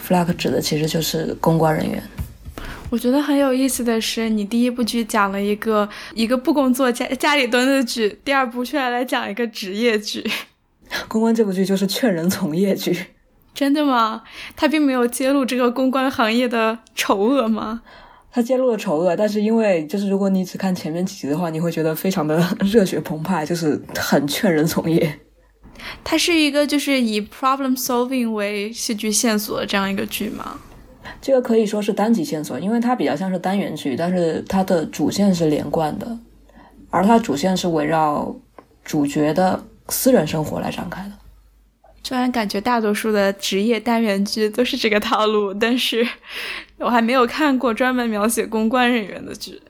[0.00, 2.02] ，Flag 指的其实就是公关人员。
[2.90, 10.24] 我觉得很有意思的是，你第一部剧讲了一个一个不工作家家里蹲的剧，第二部却来讲一个职业剧。
[11.08, 13.06] 公关这部剧就是劝人从业剧。
[13.54, 14.22] 真的吗？
[14.56, 17.82] 他并没有揭露这个公关行业的丑恶吗？
[18.34, 25.20] 他揭露了丑恶，但是因为就是如果你只看前面几集的话，你会觉得非常的 热血澎湃，就是很劝人从业。
[26.02, 30.58] 它是一个就是以 problem solving 为戏剧线索的这样一个剧吗？
[31.22, 36.18] 这个可以说是单集线索，因为它比较像是单元剧，但是它的主线是连贯的，
[36.90, 38.34] 而它主线是围绕
[38.84, 41.12] 主角的私人生活来展开的。
[42.02, 46.06] 虽然感觉大多数的职业单元剧都是这个套路，但是
[46.78, 49.60] 我还没有看过专门描写公关人员的剧。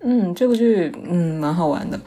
[0.00, 1.98] 嗯，这部剧嗯蛮好玩的。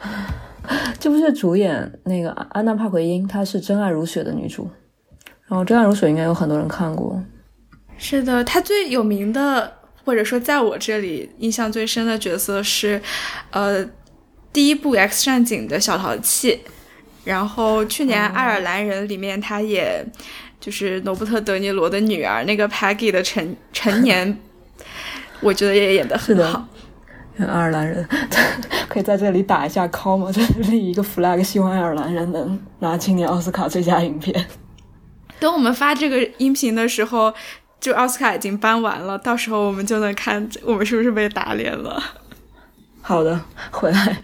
[0.98, 4.70] 这部剧主演那个安娜帕奎因，她是《真爱如雪》的女主。
[5.46, 7.22] 然后《真爱如雪》应该有很多人看过。
[7.98, 9.72] 是的，她最有名的，
[10.04, 13.00] 或者说在我这里印象最深的角色是，
[13.50, 13.84] 呃，
[14.52, 16.60] 第一部《X 战警》的小淘气。
[17.24, 20.04] 然后去年《爱尔兰人》里面，她也
[20.62, 24.38] 就是罗伯特·德尼罗的女儿那个 Peggy 的成成年，
[25.40, 26.68] 我觉得也演得很好。
[27.36, 28.08] 爱尔兰人
[28.88, 30.30] 可以在这里打一下 call 吗？
[30.30, 34.46] 就是立一个 flag，希望爱尔兰人能拿今年奥斯卡最佳影片。
[35.40, 37.34] 等我们发这个音频的时候，
[37.80, 42.00] 就奥斯卡已经颁完了，到时候我们就能看我们是不是被打脸了。
[43.00, 43.40] 好的，
[43.72, 44.22] 回来，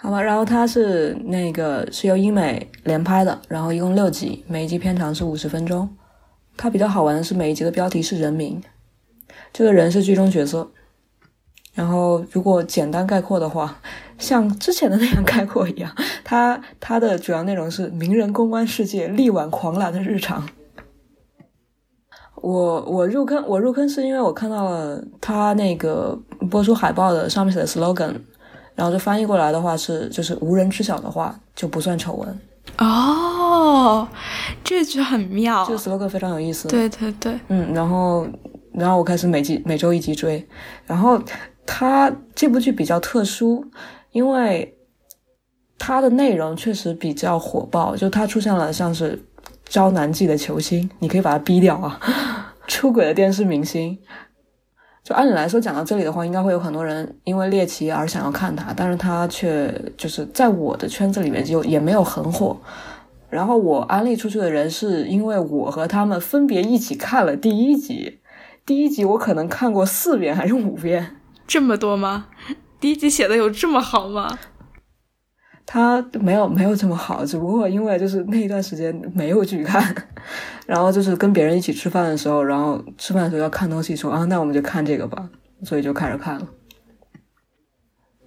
[0.00, 0.22] 好吧。
[0.22, 5.88] 然后它是那个是由英美联拍的，然后一共六集，每一集片长是五十分钟。
[6.56, 8.62] 它比较好玩的是每一集的标题是人名，
[9.52, 10.70] 这个人是剧中角色。
[11.72, 13.78] 然后如果简单概括的话，
[14.18, 20.48] 像之前的那样概括一样，它它的主要内容是名人公关世界力挽狂澜的日常。
[22.34, 26.18] 我我入坑我入坑是因为我看到了他那个
[26.50, 28.14] 播出海报的上面写的 slogan，
[28.80, 32.40] 然后就翻译过来的话是就是无人知晓的话就不算丑闻。
[32.78, 34.08] 哦，
[34.64, 36.66] 这句很妙，这个 slogan 非常有意思。
[36.66, 38.26] 对对对，嗯，然后
[38.72, 40.48] 然后我开始每集每周一集追，
[40.86, 41.20] 然后
[41.66, 43.62] 它这部剧比较特殊，
[44.12, 44.74] 因为
[45.78, 49.22] 它的内容确实比较火爆，就它出现了像是。
[49.66, 52.52] 招男季的球星，你可以把它逼掉啊！
[52.66, 53.96] 出轨的电视明星，
[55.10, 62.56] 就按理来说讲到这里的话，应该会有很多人因为猎奇而想要看他，但是他却就是在我的圈子里面就也没有很火。
[63.28, 68.20] 然后我安利出去的人是因为我和他们分别一起看了第一集，
[68.64, 72.26] 第一集我可能看过四遍还是五遍，这么多吗？
[72.78, 74.38] 第一集写的有这么好吗？
[75.72, 79.94] 他没有没有这么好，只不过因为就是那一段时间没有剧看，
[80.66, 85.30] 然后就是跟别人一起吃饭的时候，然后吃饭的时候要看东西，说啊，那我们就看这个吧，
[85.62, 86.48] 所以就开始看了。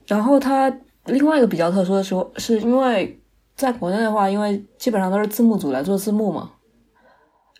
[0.08, 0.73] 然后他
[1.08, 3.19] 另外一个比较特殊的时候，是因为
[3.58, 6.49] 在国内的话，因为基本上都是字幕组来做字幕嘛，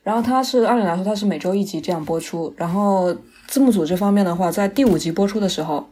[0.02, 3.14] 然后他是按理来说他是每周一集这样播出，然后
[3.48, 5.86] 字幕组这方面的话，在第五集播出的时候。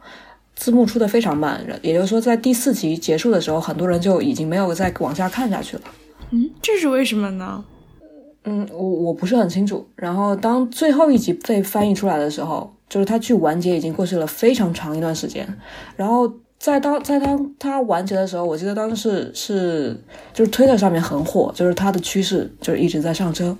[0.54, 5.82] 字幕出的非常慢，也就是说，在第四集结束的时候，很多人就已经没有再往下看下去了。
[6.30, 7.64] 嗯，这是为什么呢？
[8.44, 9.86] 嗯，我我不是很清楚。
[9.96, 15.46] 然后，当最后一集被翻译出来的时候，就是它剧完结已经过去了非常长一段时间。
[15.96, 19.96] 然后，在当在当它完结的时候，我记得当时是
[20.32, 23.56] 就是推特上面很火，就是它的趋势就是一直在上升。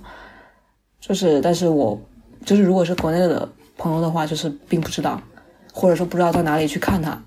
[0.99, 1.99] 就是，但是我
[2.45, 5.21] 就是如果是国内的朋友的话，就是并不知道。
[5.73, 7.17] 或者说不知道到哪里去看它，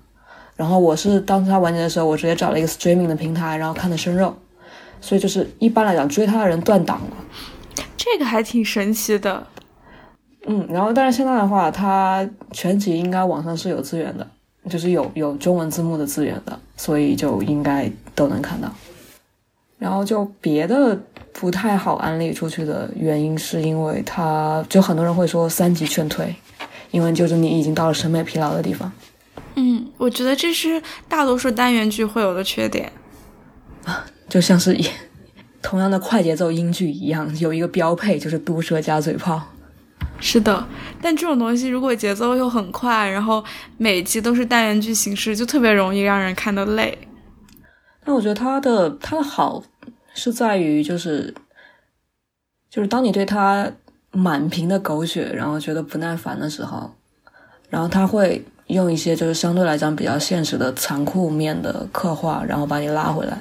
[0.55, 4.33] 然后我是当时它完结的时候，我直接找了一个 streaming 的平台，然后看的生肉，
[5.01, 9.45] 所以就是一般来讲追它的人断档了，这个还挺神奇的，
[10.47, 14.25] 嗯，然后但是现在的话，它全集应该网上是有资源的，
[14.69, 18.71] 就是有有中文字幕的资源的，所以就应该都能看到。
[19.77, 20.97] 然后就别的
[21.31, 26.35] 不太好安利出去的原因，是因为它就很多人会说三级劝退。
[26.91, 28.91] 因为就是你已经到了审美疲劳的地方，
[29.55, 32.91] 嗯，我觉得这是大多数单元剧会有的缺点，
[33.83, 34.77] 啊，就像是
[35.61, 39.41] 同样的快节奏英剧一样，有一个标配就是毒舌加嘴炮。
[40.19, 40.67] 是的，
[41.01, 43.43] 但这种东西如果节奏又很快，然后
[43.77, 46.97] 每集都是单元剧形式，就特别容易让人看得累。
[48.05, 49.61] 那我觉得它的它的好
[50.13, 51.35] 是在于就是
[52.69, 53.71] 就是当你对它。
[54.19, 56.91] 满屏的狗血，然后觉得不耐烦的时候，
[57.69, 63.37] 然后他会用一些就是相对来讲比较现实的残酷面的刻画，然后把你拉回来。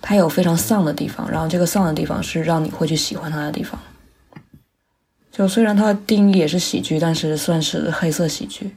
[0.00, 3.76] 他有非常丧的地方，然后这个丧的地方是让你会去喜欢他的地方。
[5.32, 8.70] 就虽然它定义也是喜剧，但是算是黑色喜剧。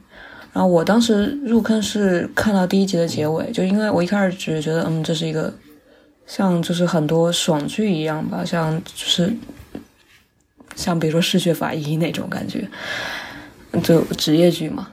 [0.52, 5.54] 然后我当时入坑是看到第一集的结尾，就因为我一开始只是觉得，嗯，这是一个
[6.26, 9.32] 像就是很多爽剧一样吧，像就是。
[10.82, 12.68] 像比如说《嗜血法医》那种感觉，
[13.84, 14.88] 就职业剧嘛。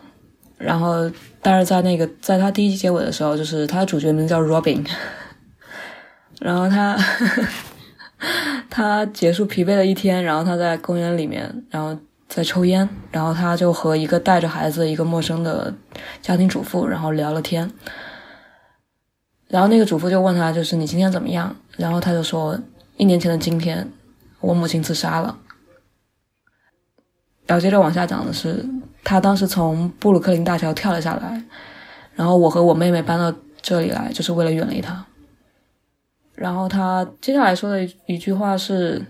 [0.59, 4.85] 然后，但是在那个在他第一集结尾的时候，就是他的主角名叫 Robin，
[6.41, 6.99] 然后他
[8.69, 11.97] 他结束疲惫的一天，然后他在公园里面，然后
[12.29, 15.73] 在抽烟，然后他就和一个带着孩子一个陌生的
[16.21, 17.71] 家庭主妇，然后聊了天。
[19.47, 21.55] 然后那个主妇就问他，就是你今天怎么样？
[21.77, 22.59] 然后他就说，
[22.97, 23.89] 一年前的今天，
[24.41, 25.39] 我母亲自杀了。
[27.49, 28.65] 然后接着往下讲的是，
[29.03, 31.43] 他当时从布鲁克林大桥跳了下来，
[32.15, 35.05] 然后我和我妹妹搬到这里来，就是为了远离他。
[36.35, 39.03] 然后他接下来说的一一句话是，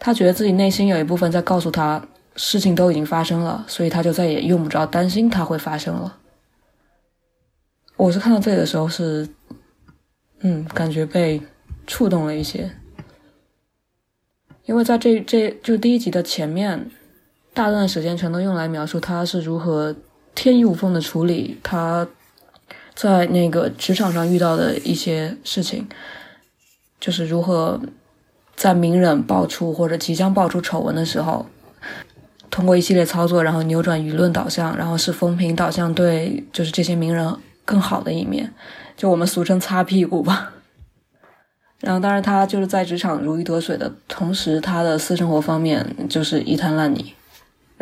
[0.00, 2.02] 他觉得自己内心有一部分在告诉他，
[2.34, 6.16] 事情都已经发生了，所以他就再也用不着担心它会发生了。
[7.96, 9.28] 我是看到这里的时候是，
[10.40, 11.40] 嗯，感觉被
[11.86, 12.70] 触动了一些。
[14.64, 16.90] 因为在这这就第一集的前面，
[17.54, 19.94] 大段时间全都用来描述他是如何
[20.34, 22.06] 天衣无缝的处理他
[22.94, 25.86] 在那个职场上遇到的一些事情，
[27.00, 27.80] 就是如何
[28.54, 31.46] 在名人爆出或者即将爆出丑闻的时候，
[32.50, 37.34] 通过一系列操作，然后扭转舆论导向，然后是风评导向对就是这些名人
[37.64, 38.52] 更好的一面，
[38.96, 40.52] 就我们俗称擦屁股吧。
[41.80, 47.12] 然后，当然，他就是在职场如鱼得水的同时，他的私生活方面就是一滩烂泥。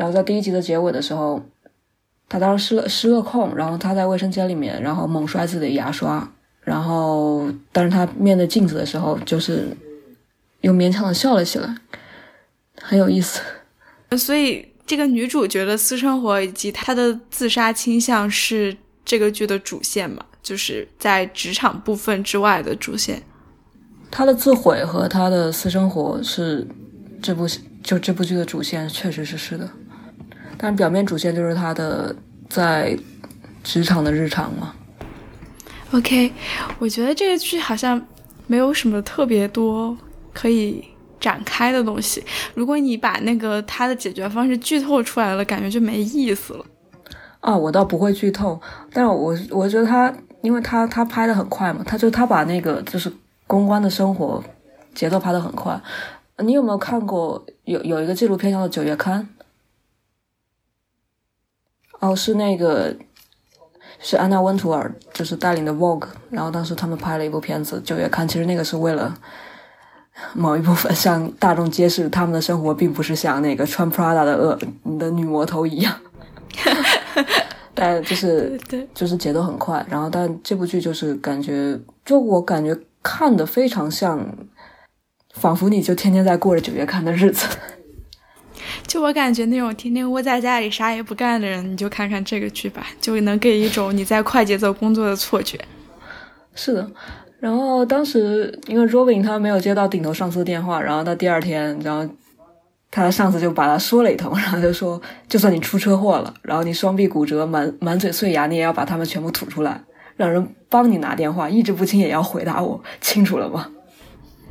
[0.00, 1.38] 然后在第一集的结尾的时候，
[2.26, 6.26] 他当时失了失了控，然后他在卫生间里面，然后猛摔自己的牙刷，
[6.62, 9.76] 然后，但是他面对镜子的时候，就是
[10.62, 11.76] 又勉强的笑了起来，
[12.80, 13.42] 很有意思。
[14.16, 18.74] 所以，这个女主角的私生活以及她的自杀倾向是
[19.04, 20.24] 这个剧的主线嘛？
[20.42, 23.22] 就是在职场部分之外的主线。
[24.10, 26.66] 她的自毁和她的私生活是
[27.20, 27.46] 这部
[27.82, 29.68] 就这部剧的主线，确实是是的。
[30.60, 32.14] 但表面主线就是他的
[32.50, 32.94] 在
[33.64, 34.74] 职场的日常嘛。
[35.92, 36.30] OK，
[36.78, 38.00] 我觉得这个剧好像
[38.46, 39.96] 没有什么特别多
[40.34, 40.84] 可以
[41.18, 42.22] 展开的东西。
[42.52, 46.64] 如果你把那个他的解决方式剧透出来了，感觉就没意思了。
[47.40, 48.60] 啊，我倒不会剧透，
[48.92, 53.10] 但是我我觉得他，因为他他拍的很快嘛，他就他把那个就是。
[53.46, 54.40] 公关的生活
[54.94, 55.76] 节奏拍的很快，
[56.38, 59.20] 你有没有看过有有一个纪录片叫做《九月刊》？
[62.00, 62.94] 哦，是那个
[64.00, 69.16] 是安娜温图尔就是带领的 Vogue，然后当时他们拍了一部片子《九月刊》，其实那个是为了
[70.34, 74.58] 某一部分向大众揭示他们的生活并不是像那个穿 Prada 的恶
[74.98, 75.94] 的女魔头一样，
[77.74, 78.58] 但就是
[78.92, 82.76] 就是节奏很快，然后但这部剧就是感觉就我感觉。
[83.02, 84.22] 看的非常像，
[85.32, 87.46] 仿佛你就天天在过着九月刊的日子。
[88.90, 95.56] 就我感觉，那种天天窝在家里啥也不干的人，你就看看这个剧吧，就能给一种你在快节奏工作的错觉。
[96.56, 96.90] 是的，
[97.38, 102.12] 然后当时因为 Robin 他没有接到顶头上司的电话，然后到第二天，然后
[102.90, 109.80] 他的上司就把他说了一通，然后就说，就算你出车祸了，然后你双臂骨折、满满嘴碎牙，你也要把他们全部吐出来。
[110.16, 113.70] 让人帮你拿电话，意志不清也要回答我，清楚了吗？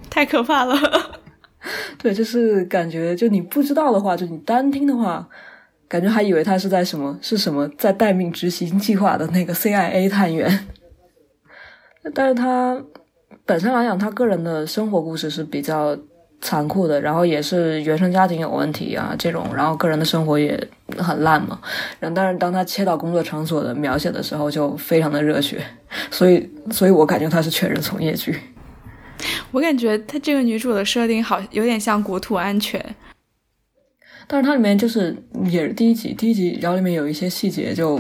[0.10, 1.19] 太可怕了。
[1.98, 5.28] 对，就是感觉，就你不知道的话，就你单听的话，
[5.88, 10.68] 感觉还以为他是在什么，是什么在待命执行计划的那个 CIA 探员。
[12.14, 12.82] 但是他
[13.46, 15.98] 本身来讲，他个人的生活故事是比较。
[16.42, 20.58] 残酷的，然后也是原生家庭有问题啊，这种，然后个人的生活也
[20.98, 21.60] 很烂嘛。
[22.00, 25.62] 然后，但是当他切到工作场所的描写的时候，就非常的热血。
[26.10, 28.40] 所以，所以我感觉他是全人从业剧。
[29.52, 32.84] 我感觉她这个女主的设定好有点像国土安全，
[34.28, 35.16] 但是它里面就是
[35.46, 38.00] 也是第一集，第一集然后里面有一些细节就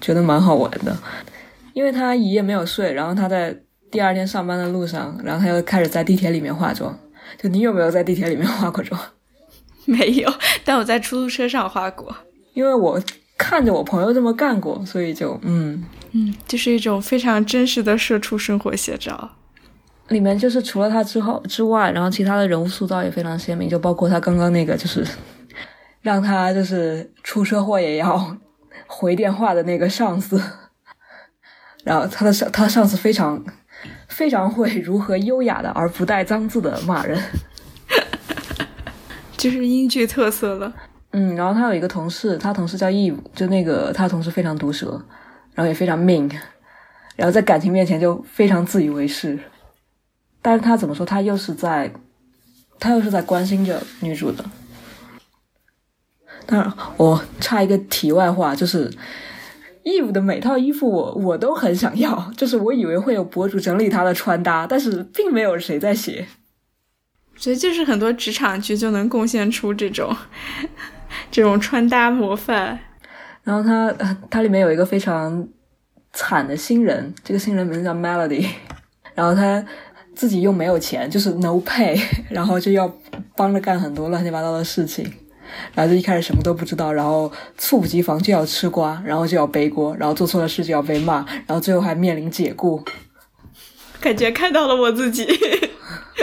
[0.00, 0.96] 觉得蛮好玩的，
[1.72, 3.56] 因为她一夜没有睡，然后她在
[3.90, 6.98] 第二天上班的路上，然后她又开始在地铁里面化妆。
[7.38, 9.00] 就你有没有在地铁里面化过妆？
[9.86, 10.32] 没有，
[10.64, 12.14] 但我在出租车上化过。
[12.54, 13.00] 因为我
[13.38, 19.36] 看着我朋友这么干过，所以就嗯嗯，就是一种非常真实的社畜生活写照。
[20.10, 25.04] 里面就是除了他之后之外，然后其他的人物塑造也非常鲜明，就包括他刚刚那个就是
[26.02, 28.36] 让他就是出车祸也要
[28.86, 30.40] 回电话的那个上司，
[31.84, 33.42] 然后他的上他上司非常。
[34.08, 37.18] 非常会如何优雅的而不带脏字的骂人，
[39.38, 40.70] 就是英剧特色了。
[41.12, 45.02] 嗯，然后他有一个同事，他同事叫 Eve，就那个他同事非常毒舌，
[45.54, 46.30] 然后也非常命，
[47.16, 49.38] 然后在感情面前就非常自以为是。
[50.42, 51.92] 但是他怎么说，他又是在，
[52.78, 54.44] 他又是在关心着女主的。
[56.46, 58.90] 当然，我插一个题外话，就是。
[59.82, 66.28] Eve 的每套衣服我我都很想要，就是我以为会有博主整理她的穿搭，但是并没有谁在写。
[67.34, 70.14] 所以就是很多职场剧就能贡献出这种
[71.30, 72.78] 这种穿搭模范。
[73.42, 73.90] 然后他
[74.28, 75.48] 他里面有一个非常
[76.12, 78.46] 惨的新人，这个新人名字叫 Melody，
[79.14, 79.64] 然后他
[80.20, 81.98] 自己又没有钱，就是 no pay，
[82.28, 82.94] 然后就要
[83.34, 85.10] 帮着干很多乱七八糟的事情。
[85.74, 92.84] 然后就一开始什么都不知道，然后猝不及防就要吃瓜，然后就要背锅，然后做错了事就要被骂，然后最后还面临解雇，
[93.98, 95.26] 感觉看到了我自己。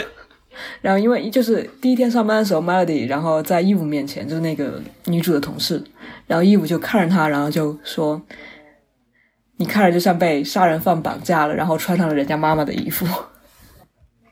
[0.80, 5.82] 然后因为就是第一天上班的时候，Melody 然后在 Eve 面前就是那个女主的同事，
[6.28, 8.22] 然后 Eve 就看着她，然后就说
[9.58, 13.04] ：“你看着就像被杀人犯绑架了，然后穿上了人家妈妈的衣服。”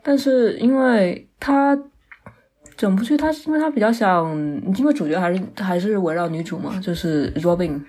[0.09, 1.77] 但是因为他
[2.77, 4.25] 整部剧，他是因为他比较想，
[4.79, 7.83] 因为主角还是还是围绕女主嘛，就是 Robin，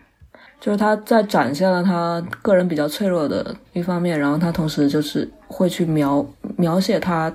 [0.59, 7.32] 就是他在展现了他个人比较脆弱的一方面，然后他同时就是会去描描写他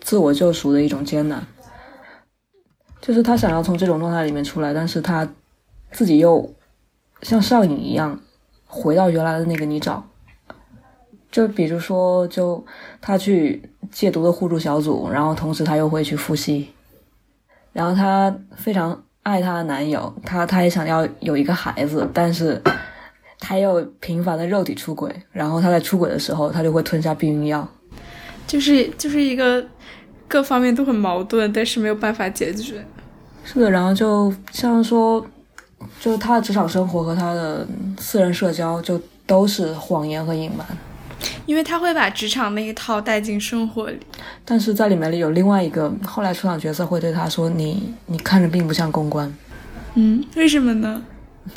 [0.00, 1.46] 自我救赎的一种艰难，
[3.00, 5.28] 就是他想要从这种状态里面出来，但是他
[5.92, 6.52] 自己又
[7.22, 8.20] 像上瘾一样
[8.66, 10.02] 回到原来的那个泥沼。
[11.36, 12.64] 就比如说，就
[12.98, 16.66] 他去戒毒的互助小组，然后同时他又会去复吸，
[17.74, 22.58] 然后他非常爱他的男友，他他也想要有一个孩子，但是
[23.38, 27.68] 他又频繁的肉体出轨，然后他在出轨的时候，他就会吞下避孕药，
[28.46, 29.62] 就是就是一个
[30.26, 32.82] 各方面都很矛盾，但是没有办法解决。
[33.44, 35.22] 是的，然后就像说，
[36.00, 37.68] 就是他的职场生活和他的
[37.98, 40.66] 私人社交就都是谎言和隐瞒。
[41.46, 43.98] 因为他会把职场那一套带进生活里，
[44.44, 49.32] 但是在里面里有另外一个后来出场角色会对他说：“你你看着并不像公关。”
[49.94, 51.02] 嗯，为什么呢？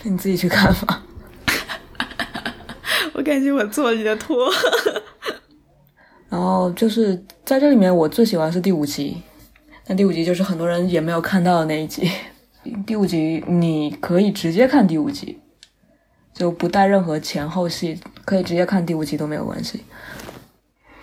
[0.04, 1.04] 你自己去看吧。
[3.14, 4.50] 我感觉我做你的托。
[6.30, 9.18] 然后就是在这里面，我最喜欢是第五集，
[9.88, 12.10] 那第五集就是很多人也没有看到的那一集。
[12.86, 15.40] 第五集你可以直接看第五集。
[16.40, 19.84] 就不带任何前后戏，可以直接看第五集都没有关系。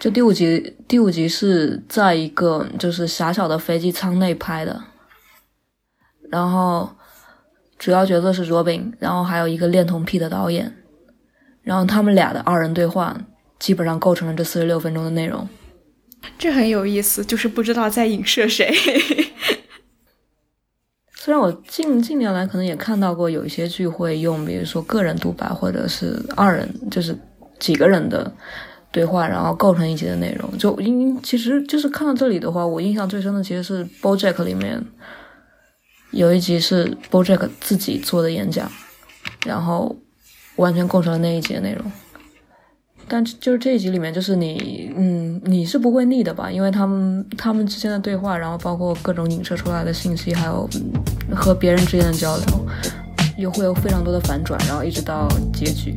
[0.00, 4.84] 就第五集，第五集是在一个就是狭小的飞机舱内拍的，
[6.30, 6.90] 然后
[7.78, 10.74] 主要角色是 Robin，然后还有一个恋童癖的导演，
[11.62, 13.14] 然后他们俩的二人对话
[13.58, 15.46] 基本上构成了这四十六分钟的内容。
[16.38, 18.74] 这很有意思，就是不知道在影射谁。
[21.26, 27.18] 虽然我近近年来可能也看到过有一些剧会用，比如说个人独白或者是二人，就是
[27.58, 28.32] 几个人的
[28.92, 30.56] 对话，然后构成一集的内容。
[30.56, 34.80] 就因其实就是看到这里的话，我印象最深的其实是《BoJack》里面
[36.12, 38.70] 有一集是 BoJack 自己做的演讲，
[39.44, 39.96] 然后
[40.54, 41.90] 完全构成了那一集的内容。
[43.08, 46.50] 但就是这一集里面，就是你，嗯，你是不会腻的吧？
[46.50, 50.68] 因为他们他们之间的对话，然后包括各种影射出来的信息，还有
[51.34, 52.66] 和别人之间的交流，
[53.38, 55.96] 又会有非常多的反转，然后一直到结局。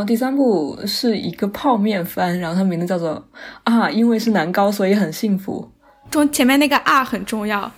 [0.00, 3.22] 后第三部是一个泡面番，然后它名字叫做
[3.64, 5.70] 啊，因为是男高，所以很幸福。
[6.10, 7.70] 中前面那个啊很重要，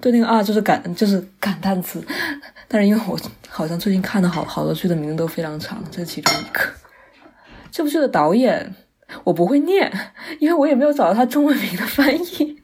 [0.00, 2.02] 对，那个啊就是感就是感叹词，
[2.66, 6.60] 但是因为我好像最近看的好好多剧的名字都非常长，这是其中一个。
[7.70, 8.74] 这部剧的导演
[9.22, 9.92] 我不会念，
[10.40, 12.56] 因为我也没有找到他中文名的翻译。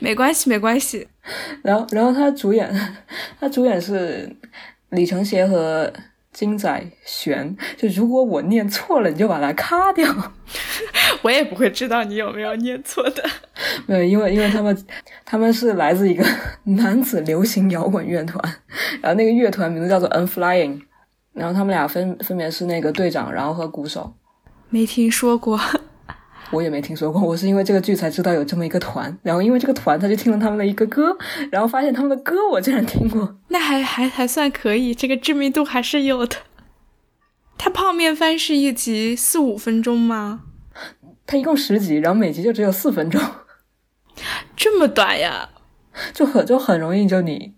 [0.00, 1.06] 没关系，没关系。
[1.62, 2.74] 然后，然后他主演，
[3.38, 4.34] 他主演是
[4.88, 5.92] 李承协和
[6.32, 7.56] 金仔玄。
[7.76, 10.06] 就如果我念错了，你就把它咔掉。
[11.22, 13.22] 我也不会知道你有没有念错的。
[13.86, 14.86] 没有，因为因为他们
[15.24, 16.24] 他们是来自一个
[16.64, 18.42] 男子流行摇滚乐团，
[19.00, 20.80] 然后那个乐团名字叫做 Unflying，
[21.32, 24.14] 然后他们俩分分别是那个队长，然后和鼓手。
[24.70, 25.58] 没听说过，
[26.50, 27.20] 我也没听说过。
[27.20, 31.16] 我是因为这个剧才知道有这么一个团，然后因为这个团，他就听了他们的一个歌，
[31.50, 33.36] 然后发现他们的歌我竟然听过。
[33.48, 36.36] 那还还还算可以，这个知名度还是有的。
[37.56, 40.42] 他泡面番是一集四五分钟吗？
[41.26, 43.20] 他一共十集，然后每集就只有四分钟，
[44.56, 45.50] 这么短呀？
[46.14, 47.54] 就很就很容易，就你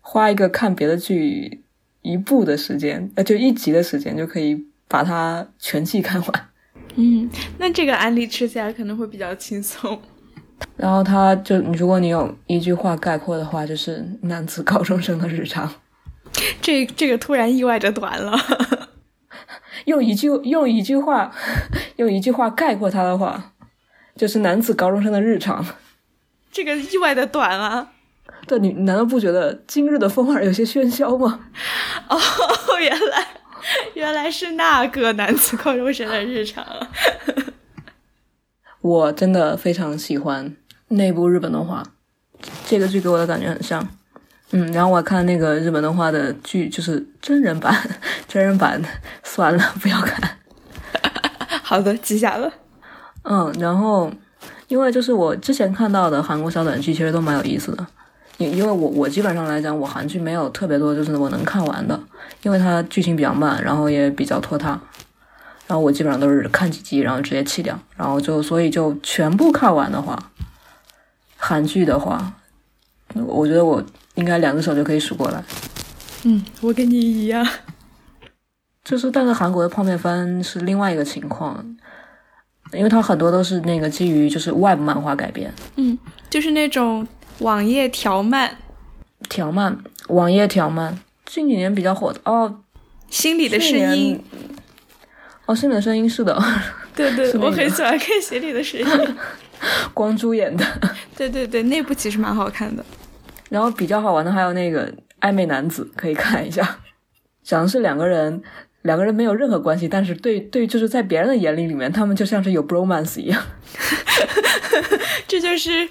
[0.00, 1.62] 花一个看别的剧
[2.02, 6.48] 一部的时间，呃，就一集的时间就可以把它全季看完。
[6.96, 7.28] 嗯，
[7.58, 10.00] 那这个案例吃起来可能会比较轻松。
[10.76, 15.72] 然后他就，如果你有一句话概括的话，就是男子高中生的日常。
[16.60, 18.38] 这这个突然意外的短了。
[19.86, 21.30] 用一句用一句话
[21.96, 23.52] 用一句话概括他的话，
[24.16, 25.64] 就是男子高中生的日常。
[26.50, 27.90] 这个意外的短啊！
[28.46, 31.40] 对，你难道不觉得今日的风儿有些喧嚣吗？
[32.08, 32.18] 哦，
[32.80, 33.26] 原来
[33.94, 36.64] 原来是那个男子高中生的日常。
[38.80, 40.54] 我真的非常喜欢
[40.88, 41.82] 那部日本动画，
[42.66, 43.86] 这个剧给我的感觉很像。
[44.50, 47.74] 嗯，然后我看那个日本动画的剧，就是真人版，
[48.28, 48.80] 真人版
[49.22, 50.38] 算了，不要看。
[51.62, 52.52] 好的，记下了。
[53.22, 54.12] 嗯，然后
[54.68, 57.86] 因为就是我之前看到的韩国小短剧，其实都蛮有意思的。
[58.38, 61.98] 因因为我我基本上来讲，我韩剧没有特别多，就是我能看完的，
[62.42, 64.80] 因为它剧情比较慢，然后也比较拖沓。
[65.66, 70.30] 然后我基本上都是看几集，然后直接弃掉，然后就所以就全部看完的话，
[71.36, 72.34] 韩剧的话，
[73.14, 73.82] 我觉得我
[74.16, 75.42] 应该两个手就可以数过来。
[76.24, 77.46] 嗯，我跟你一样。
[78.84, 81.64] 就是但是韩国的泡面番是另外一个情况，
[82.74, 85.50] 因为它很多都是那个基于就是 Web 漫画改编。
[85.76, 87.06] 嗯，就是那种
[87.40, 88.58] 网页条漫。
[89.28, 89.78] 条漫，
[90.08, 92.60] 网页条漫，近几年比较火的哦。
[93.08, 94.22] 心里的声音。
[95.46, 96.38] 哦，心里的声音是的，
[96.94, 99.16] 对对， 我很喜欢看心里的声音，
[99.94, 100.64] 光洙演的，
[101.16, 102.84] 对对对，那部其实蛮好看的。
[103.50, 106.78] 然后比较好玩的还有那个暧昧男子，可以看一下，
[107.42, 108.42] 讲的是两个人，
[108.82, 113.42] 两个人没有任何关系，但是对对，就是在别人的眼里里面，他们就像是有 bromance 一样，
[115.28, 115.88] 这就是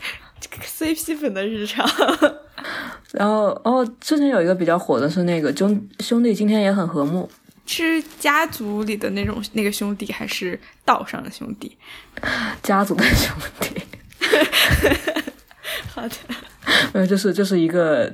[0.66, 1.88] CP 粉的日常。
[3.12, 7.30] 然后哦，之前有一个比较火的是那个兄兄弟今天也很和睦。
[7.66, 11.78] 是家族里的那种那个兄弟，还是道上的兄弟？
[12.62, 13.82] 家族的兄弟。
[15.88, 16.16] 好的。
[16.94, 18.14] 没有，就是就是一个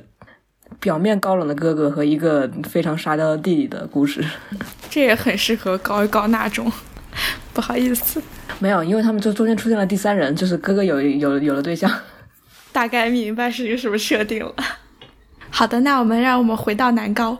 [0.78, 4.24] 表面高冷的哥哥和一个非常沙雕的弟弟的故事。
[4.88, 6.70] 这也很适合高一搞那种。
[7.52, 8.22] 不好意思。
[8.60, 11.90] 没有，因为他们就中间出现了第三人，就是哥哥有有有了对象。
[12.72, 14.54] 大概明白是一个什么设定了。
[15.50, 17.36] 好的，那我们让我们回到南高。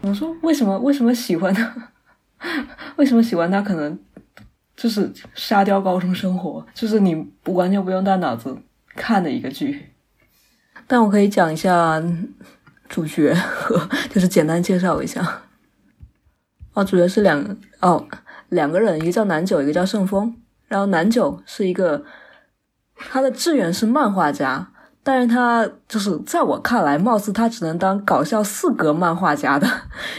[0.00, 1.90] 我说为什么为什么喜欢他？
[2.96, 3.60] 为什么喜欢他？
[3.62, 3.98] 可能
[4.76, 8.56] 就是沙雕高中生活，就是你不完全不用带脑子
[8.96, 9.90] 看的一个剧。
[10.86, 12.02] 但我可以讲一下
[12.88, 15.42] 主角和 就是简单介绍一下。
[16.74, 18.06] 哦，主角是两哦
[18.48, 20.36] 两个人，一个叫南九，一个叫盛峰。
[20.68, 22.02] 然后南九是一个
[23.10, 24.68] 他的志愿是漫画家。
[25.04, 29.66] 但是他就是在我看来，貌似他只能当搞笑四格漫画家的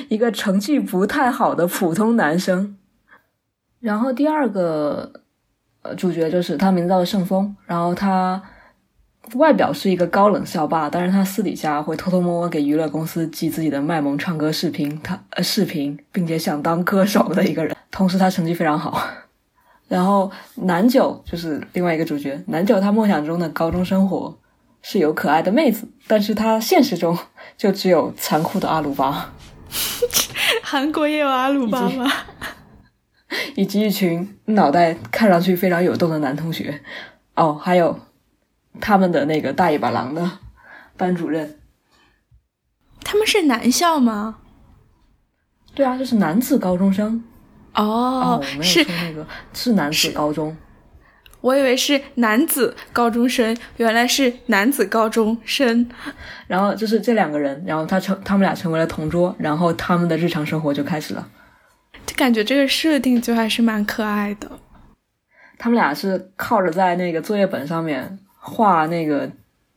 [0.09, 2.77] 一个成绩不太好的普通男生。
[3.79, 5.09] 然后第二个
[5.84, 8.43] 呃主角就是他名字叫做盛峰，然后他
[9.36, 17.73] 外表是一个高冷校霸，但是他私底下会偷偷摸摸给娱乐公司寄自己的卖萌唱歌视频，他呃视频，并且想当歌手的一个人。
[17.89, 19.01] 同时他成绩非常好。
[19.93, 24.39] 然后南九就是另外一个主角，南九他梦想中的高中生活。
[24.85, 27.17] 是有可爱的妹子，但是他现实中
[27.55, 29.33] 就只有残酷的阿鲁巴。
[30.61, 32.11] 韩国也有阿鲁巴吗？
[33.55, 36.81] 以及一群脑袋看上去非常有洞的男同学。
[37.35, 37.97] 哦，还有
[38.81, 40.29] 他们的那个大尾巴狼的
[40.97, 41.57] 班主任。
[43.05, 44.39] 他们是男校吗？
[45.73, 47.23] 对啊，就是男子高中生。
[47.76, 50.55] 哦，是那个是男子高中。
[51.41, 55.89] 我以为是男子高中生，原来是男子高中生。
[56.47, 61.28] 然后就是这两个人，然后他成他们俩成为了同桌，然后他们的日常生活就开始了。
[62.05, 64.49] 就感觉这个设定就还是蛮可爱的。
[65.57, 69.30] 他们俩是靠着在那个作业本上面画那个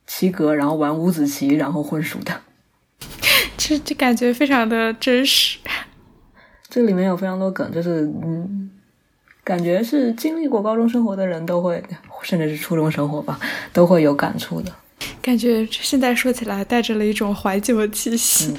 [0.05, 2.33] 棋格，然后玩五子棋，然后混熟的。
[3.57, 5.59] 这这感觉非常的真实。
[6.77, 8.69] 这里面有非常多梗，就是嗯。
[9.43, 11.83] 感觉是经历过高中生活的人都会，
[12.21, 13.39] 甚至是初中生活吧，
[13.73, 14.71] 都会有感触的。
[15.23, 18.53] 感觉现在说起来带着了一种怀旧的气息，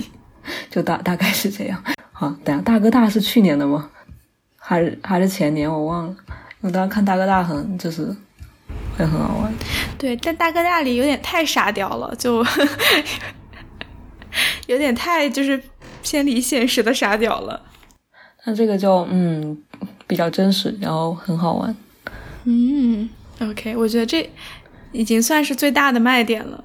[0.68, 1.80] 就大大概是这样。
[2.10, 3.88] 好，等下大哥大是去年的吗？
[4.56, 5.70] 还是还是前年？
[5.70, 6.16] 我忘了。
[6.62, 8.06] 我当时看大哥大很就是
[8.96, 9.54] 会很好玩。
[9.96, 12.44] 对，但大哥大里有点太沙雕了，就
[14.66, 15.62] 有点太就是
[16.02, 17.62] 偏离现实的沙雕了。
[18.48, 19.62] 那这个就嗯。
[20.08, 21.76] 比较真实，然后很好玩。
[22.44, 23.06] 嗯
[23.42, 24.26] ，OK，我觉得这
[24.90, 26.64] 已经算是最大的卖点了。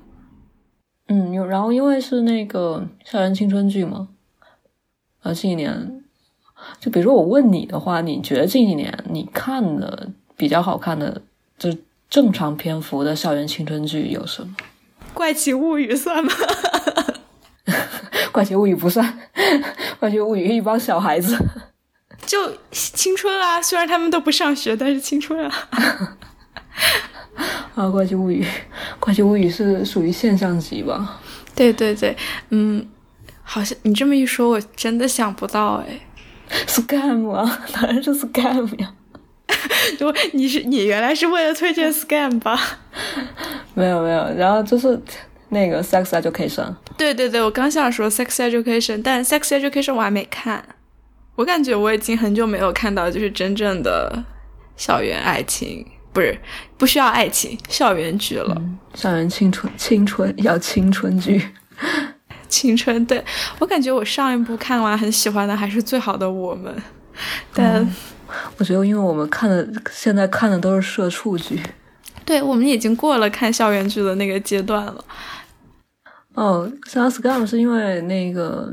[1.10, 4.08] 嗯，有然后因为是那个校园青春剧嘛，
[5.24, 6.02] 啊，近一年
[6.80, 10.08] 就比如说我问你的话，你觉得近几年你看的
[10.38, 11.22] 比较好看的，
[11.60, 11.70] 就
[12.10, 14.56] 正常篇幅的校园青春剧有什么？
[15.14, 16.32] 怪奇物语算吗？
[18.32, 19.20] 怪奇物语不算，
[20.00, 21.38] 怪奇物语 一帮小孩子，
[22.26, 23.62] 就青春啊！
[23.62, 25.70] 虽然他们都不上学，但是青春啊。
[27.76, 28.46] 啊，怪奇物语，
[29.00, 31.20] 怪奇物语是属于现象级吧？
[31.56, 32.16] 对对对，
[32.50, 32.88] 嗯，
[33.44, 36.00] 好像你这么一说，我真的想不到哎。
[36.68, 38.94] scam 啊，当然是 scam 呀。
[39.98, 42.60] 就你是你原来是为了推荐 scam 吧？
[43.74, 45.00] 没有没有，然后就是
[45.50, 50.64] 那个 sex education，对对对，我刚想说 sex education，但 sex education 我还没看。
[51.36, 54.24] 我感觉我已经很久没有看到就是真正的
[54.78, 56.38] 校园爱情，不是
[56.78, 58.62] 不需要爱情校园剧了。
[58.94, 61.50] 校园青春青春要青春剧。
[62.48, 63.24] 青春，对
[63.58, 66.72] 我感觉我上一部看完很喜欢的还是《最好的我们》，
[67.52, 67.84] 但、
[68.60, 71.60] 我觉得，因为我们看的现在看的都是社畜剧。
[72.24, 75.04] 对我们已经过了看校园剧的那个阶段了。
[76.36, 78.72] 哦，像 scam 是因为那个，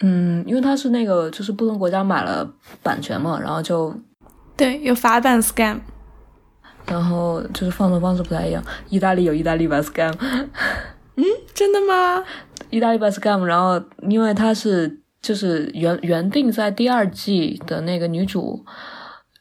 [0.00, 2.48] 嗯，因为他是那个就是不同国家买了
[2.82, 3.94] 版权嘛，然后就
[4.56, 5.78] 对，有法版 scam，
[6.86, 8.62] 然后就是放送方式不太一样。
[8.88, 10.14] 意大利有意大利版 scam，
[11.16, 11.24] 嗯
[11.54, 12.24] 真的吗？
[12.70, 18.64] 意大利版 scam，然后因为它是就是原原定在第二季的那个女主，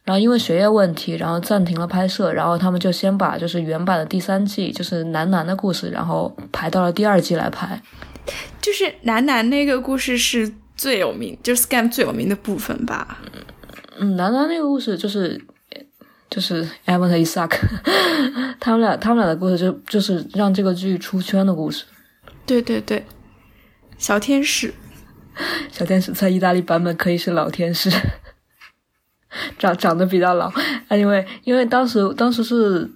[0.04, 7.82] 然后因为学业问题，然后暂停了拍摄，然后他们就先把就是原版的第三季就是男男的故事，然后排到了第二季来拍。
[8.62, 13.20] 就是楠楠那个故事是最有名，就是 scam 最有名的部分吧？
[13.98, 15.40] 嗯，楠楠那个故事就是
[16.30, 17.52] 就是 Evan 和 Isaac，
[18.60, 21.86] 他们俩他们俩的故事就就是让这个剧出圈的故事。
[22.46, 23.06] 对对对，
[23.98, 24.74] 小天使，
[25.72, 27.90] 小天使在意大利版本可以是老天使，
[29.58, 30.52] 长长得比较老，
[30.90, 32.90] 因为因为当时当时是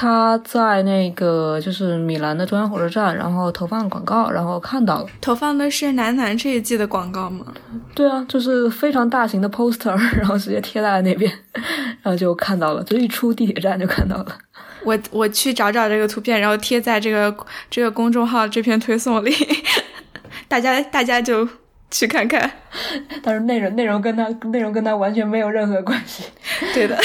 [0.00, 5.06] 他在那个就是米兰的中央火车站，然后投放广告，然后看到了。
[5.20, 7.44] 投放的是男男这一季的广告吗？
[7.96, 11.28] 对啊，就是非常大型的 poster， 然后直接贴在了那边，
[12.00, 14.38] 然后就看到了，就一出地铁站就看到了。
[14.84, 17.36] 我我去找找这个图片，然后贴在这个
[17.68, 19.34] 这个公众号这篇推送里，
[20.46, 21.46] 大家大家就
[21.90, 22.48] 去看看。
[23.20, 26.22] 但是内容内容跟他内容跟他完全没有任何关系。
[26.72, 26.96] 对的，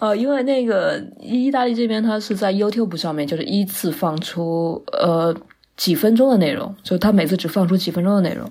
[0.00, 5.32] 呃，因为那个意大利这边，它是在 YouTube 上面，就是依次放出呃
[5.76, 8.50] 几分钟的内容，就它每次只放出几分钟的内容。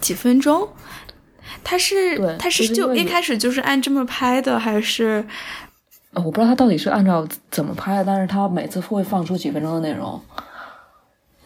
[0.00, 0.68] 几分钟。
[1.62, 5.24] 他是对他是就一开始就是按这么拍的，还是
[6.12, 10.20] 呃我不知道他到底是按照怎么拍的，但是他每次会放出几分钟的内容，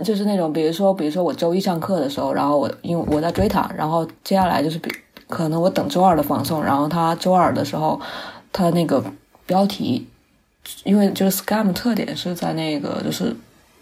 [0.03, 4.91] 就是那种比如说，比如说我周一上课的时候，然后我因为我在追他，然后接下来就是比
[5.29, 7.99] 可能我等周二的放送，然后他周二的时候，
[8.53, 9.03] 他那个
[9.51, 10.07] 标题，
[10.85, 13.35] 因为就是 scam 特点是在那个就是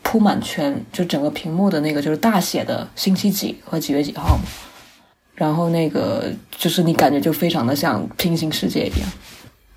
[0.02, 4.44] 铺满全就整个屏幕的那个就是大写的星期几和几月几号嘛，
[5.34, 9.08] 然后那个就是你感觉就非常的像平行世界一样。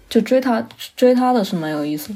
[0.10, 0.66] 就追他
[0.96, 2.16] 追他的是蛮有意思。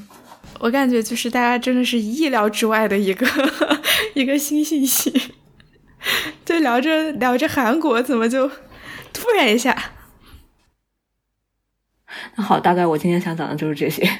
[0.60, 3.28] 我感觉就是大家真的是意料之外的一个
[4.16, 5.12] 一个新信息。
[6.46, 8.48] 就聊着聊着韩国，怎么就
[9.12, 9.92] 突然一下？
[12.36, 14.08] 那好，大概我今天想讲的就是这些。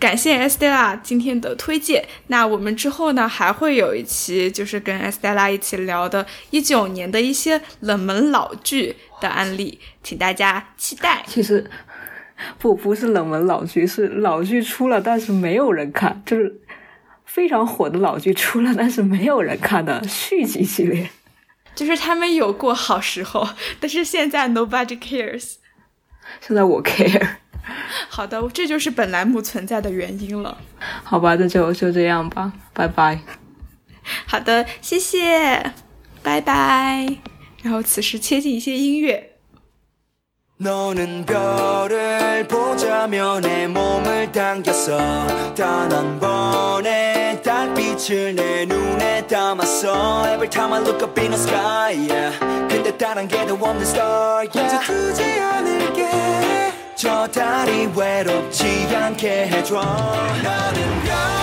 [0.00, 2.04] 感谢 Estella 今天的推荐。
[2.26, 11.22] 那我们之后呢，还会有一期，就是跟 Estella 一起聊的一九年的一些冷门老剧的案例，请大家期待。
[11.28, 11.70] 其实
[12.58, 16.60] 不不是冷门老剧，是老剧出了，但是没有人看，就是
[17.24, 21.08] 非常火的老剧出了，但是没有人看的续集系列。
[21.76, 23.48] 就是他们有过好时候，
[23.78, 25.54] 但是现在 nobody cares。
[26.41, 27.27] 现在我 care，
[28.09, 30.57] 好的，这就是本栏目存在的原因了。
[31.03, 33.19] 好吧，那就就这样吧，拜拜。
[34.27, 35.71] 好的，谢谢，
[36.21, 37.17] 拜拜。
[37.61, 39.29] 然后此时切进一些音乐。
[40.57, 44.97] 너는 별을 보자며 내 몸을 당겼어
[45.55, 51.95] 단 한 번의 달빛을 내 눈에 담았어 Every time I look up in the sky
[52.07, 52.56] yeah.
[52.68, 54.76] 근데 다른 게더 없는 star yeah.
[54.76, 56.10] 이제 두지 않을게
[56.94, 61.37] 저 달이 외롭지 않게 해줘 너는 별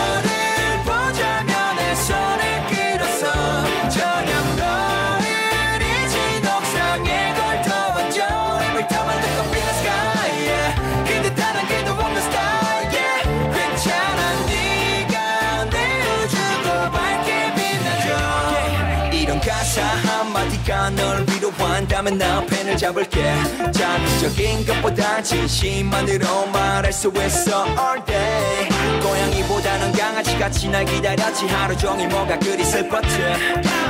[20.66, 20.74] 내 우주도 밝게 빛나줘 yeah.
[20.74, 23.36] 이런 가사 한마디 네가 널 위로한다면 나 펜을 잡을게.
[23.72, 28.70] 자극적인 것보다 진심만으로 말할 수 있어 all day.
[29.02, 31.48] 고양이보다는 강아지같이 날 기다렸지.
[31.48, 33.20] 하루 종일 뭐가 그리 슬펐지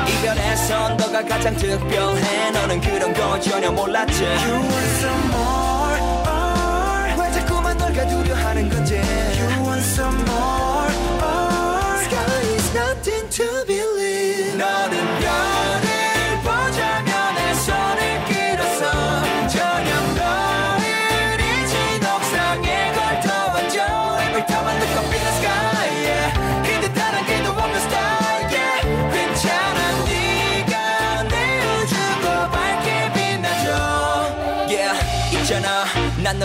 [0.07, 2.51] 이별에선 너가 가장 특별해.
[2.51, 4.23] 너는 그런 거 전혀 몰랐지.
[4.23, 8.84] You want some more or 왜 자꾸만 널 가두려 하는 건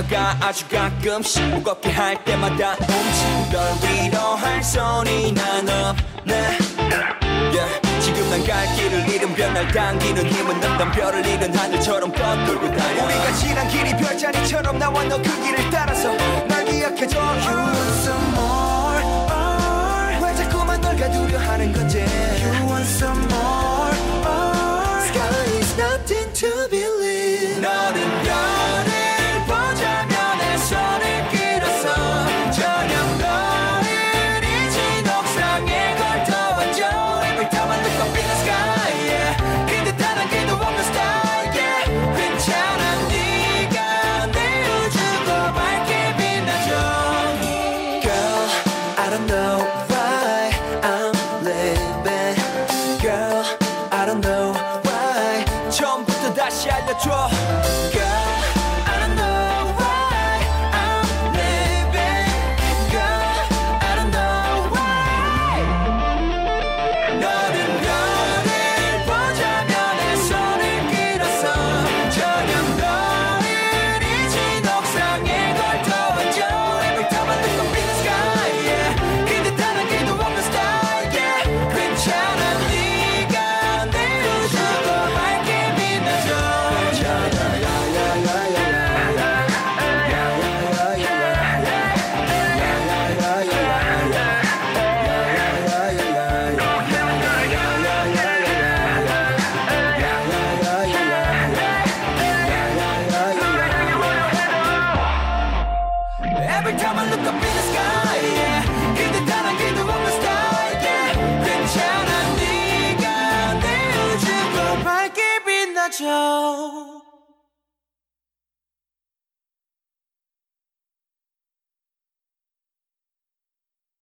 [0.00, 6.58] 너가 아주 가끔씩 무겁게 할 때마다 움직 널 위로할 손이 난 없네
[7.52, 7.80] yeah.
[8.00, 13.32] 지금 난 갈 길을 잃은 별날 당기는 힘은 없던 별을 잃은 하늘처럼 떠돌고 다녀 우리가
[13.34, 16.10] 지난 길이 별자리처럼 나와 너 그 길을 따라서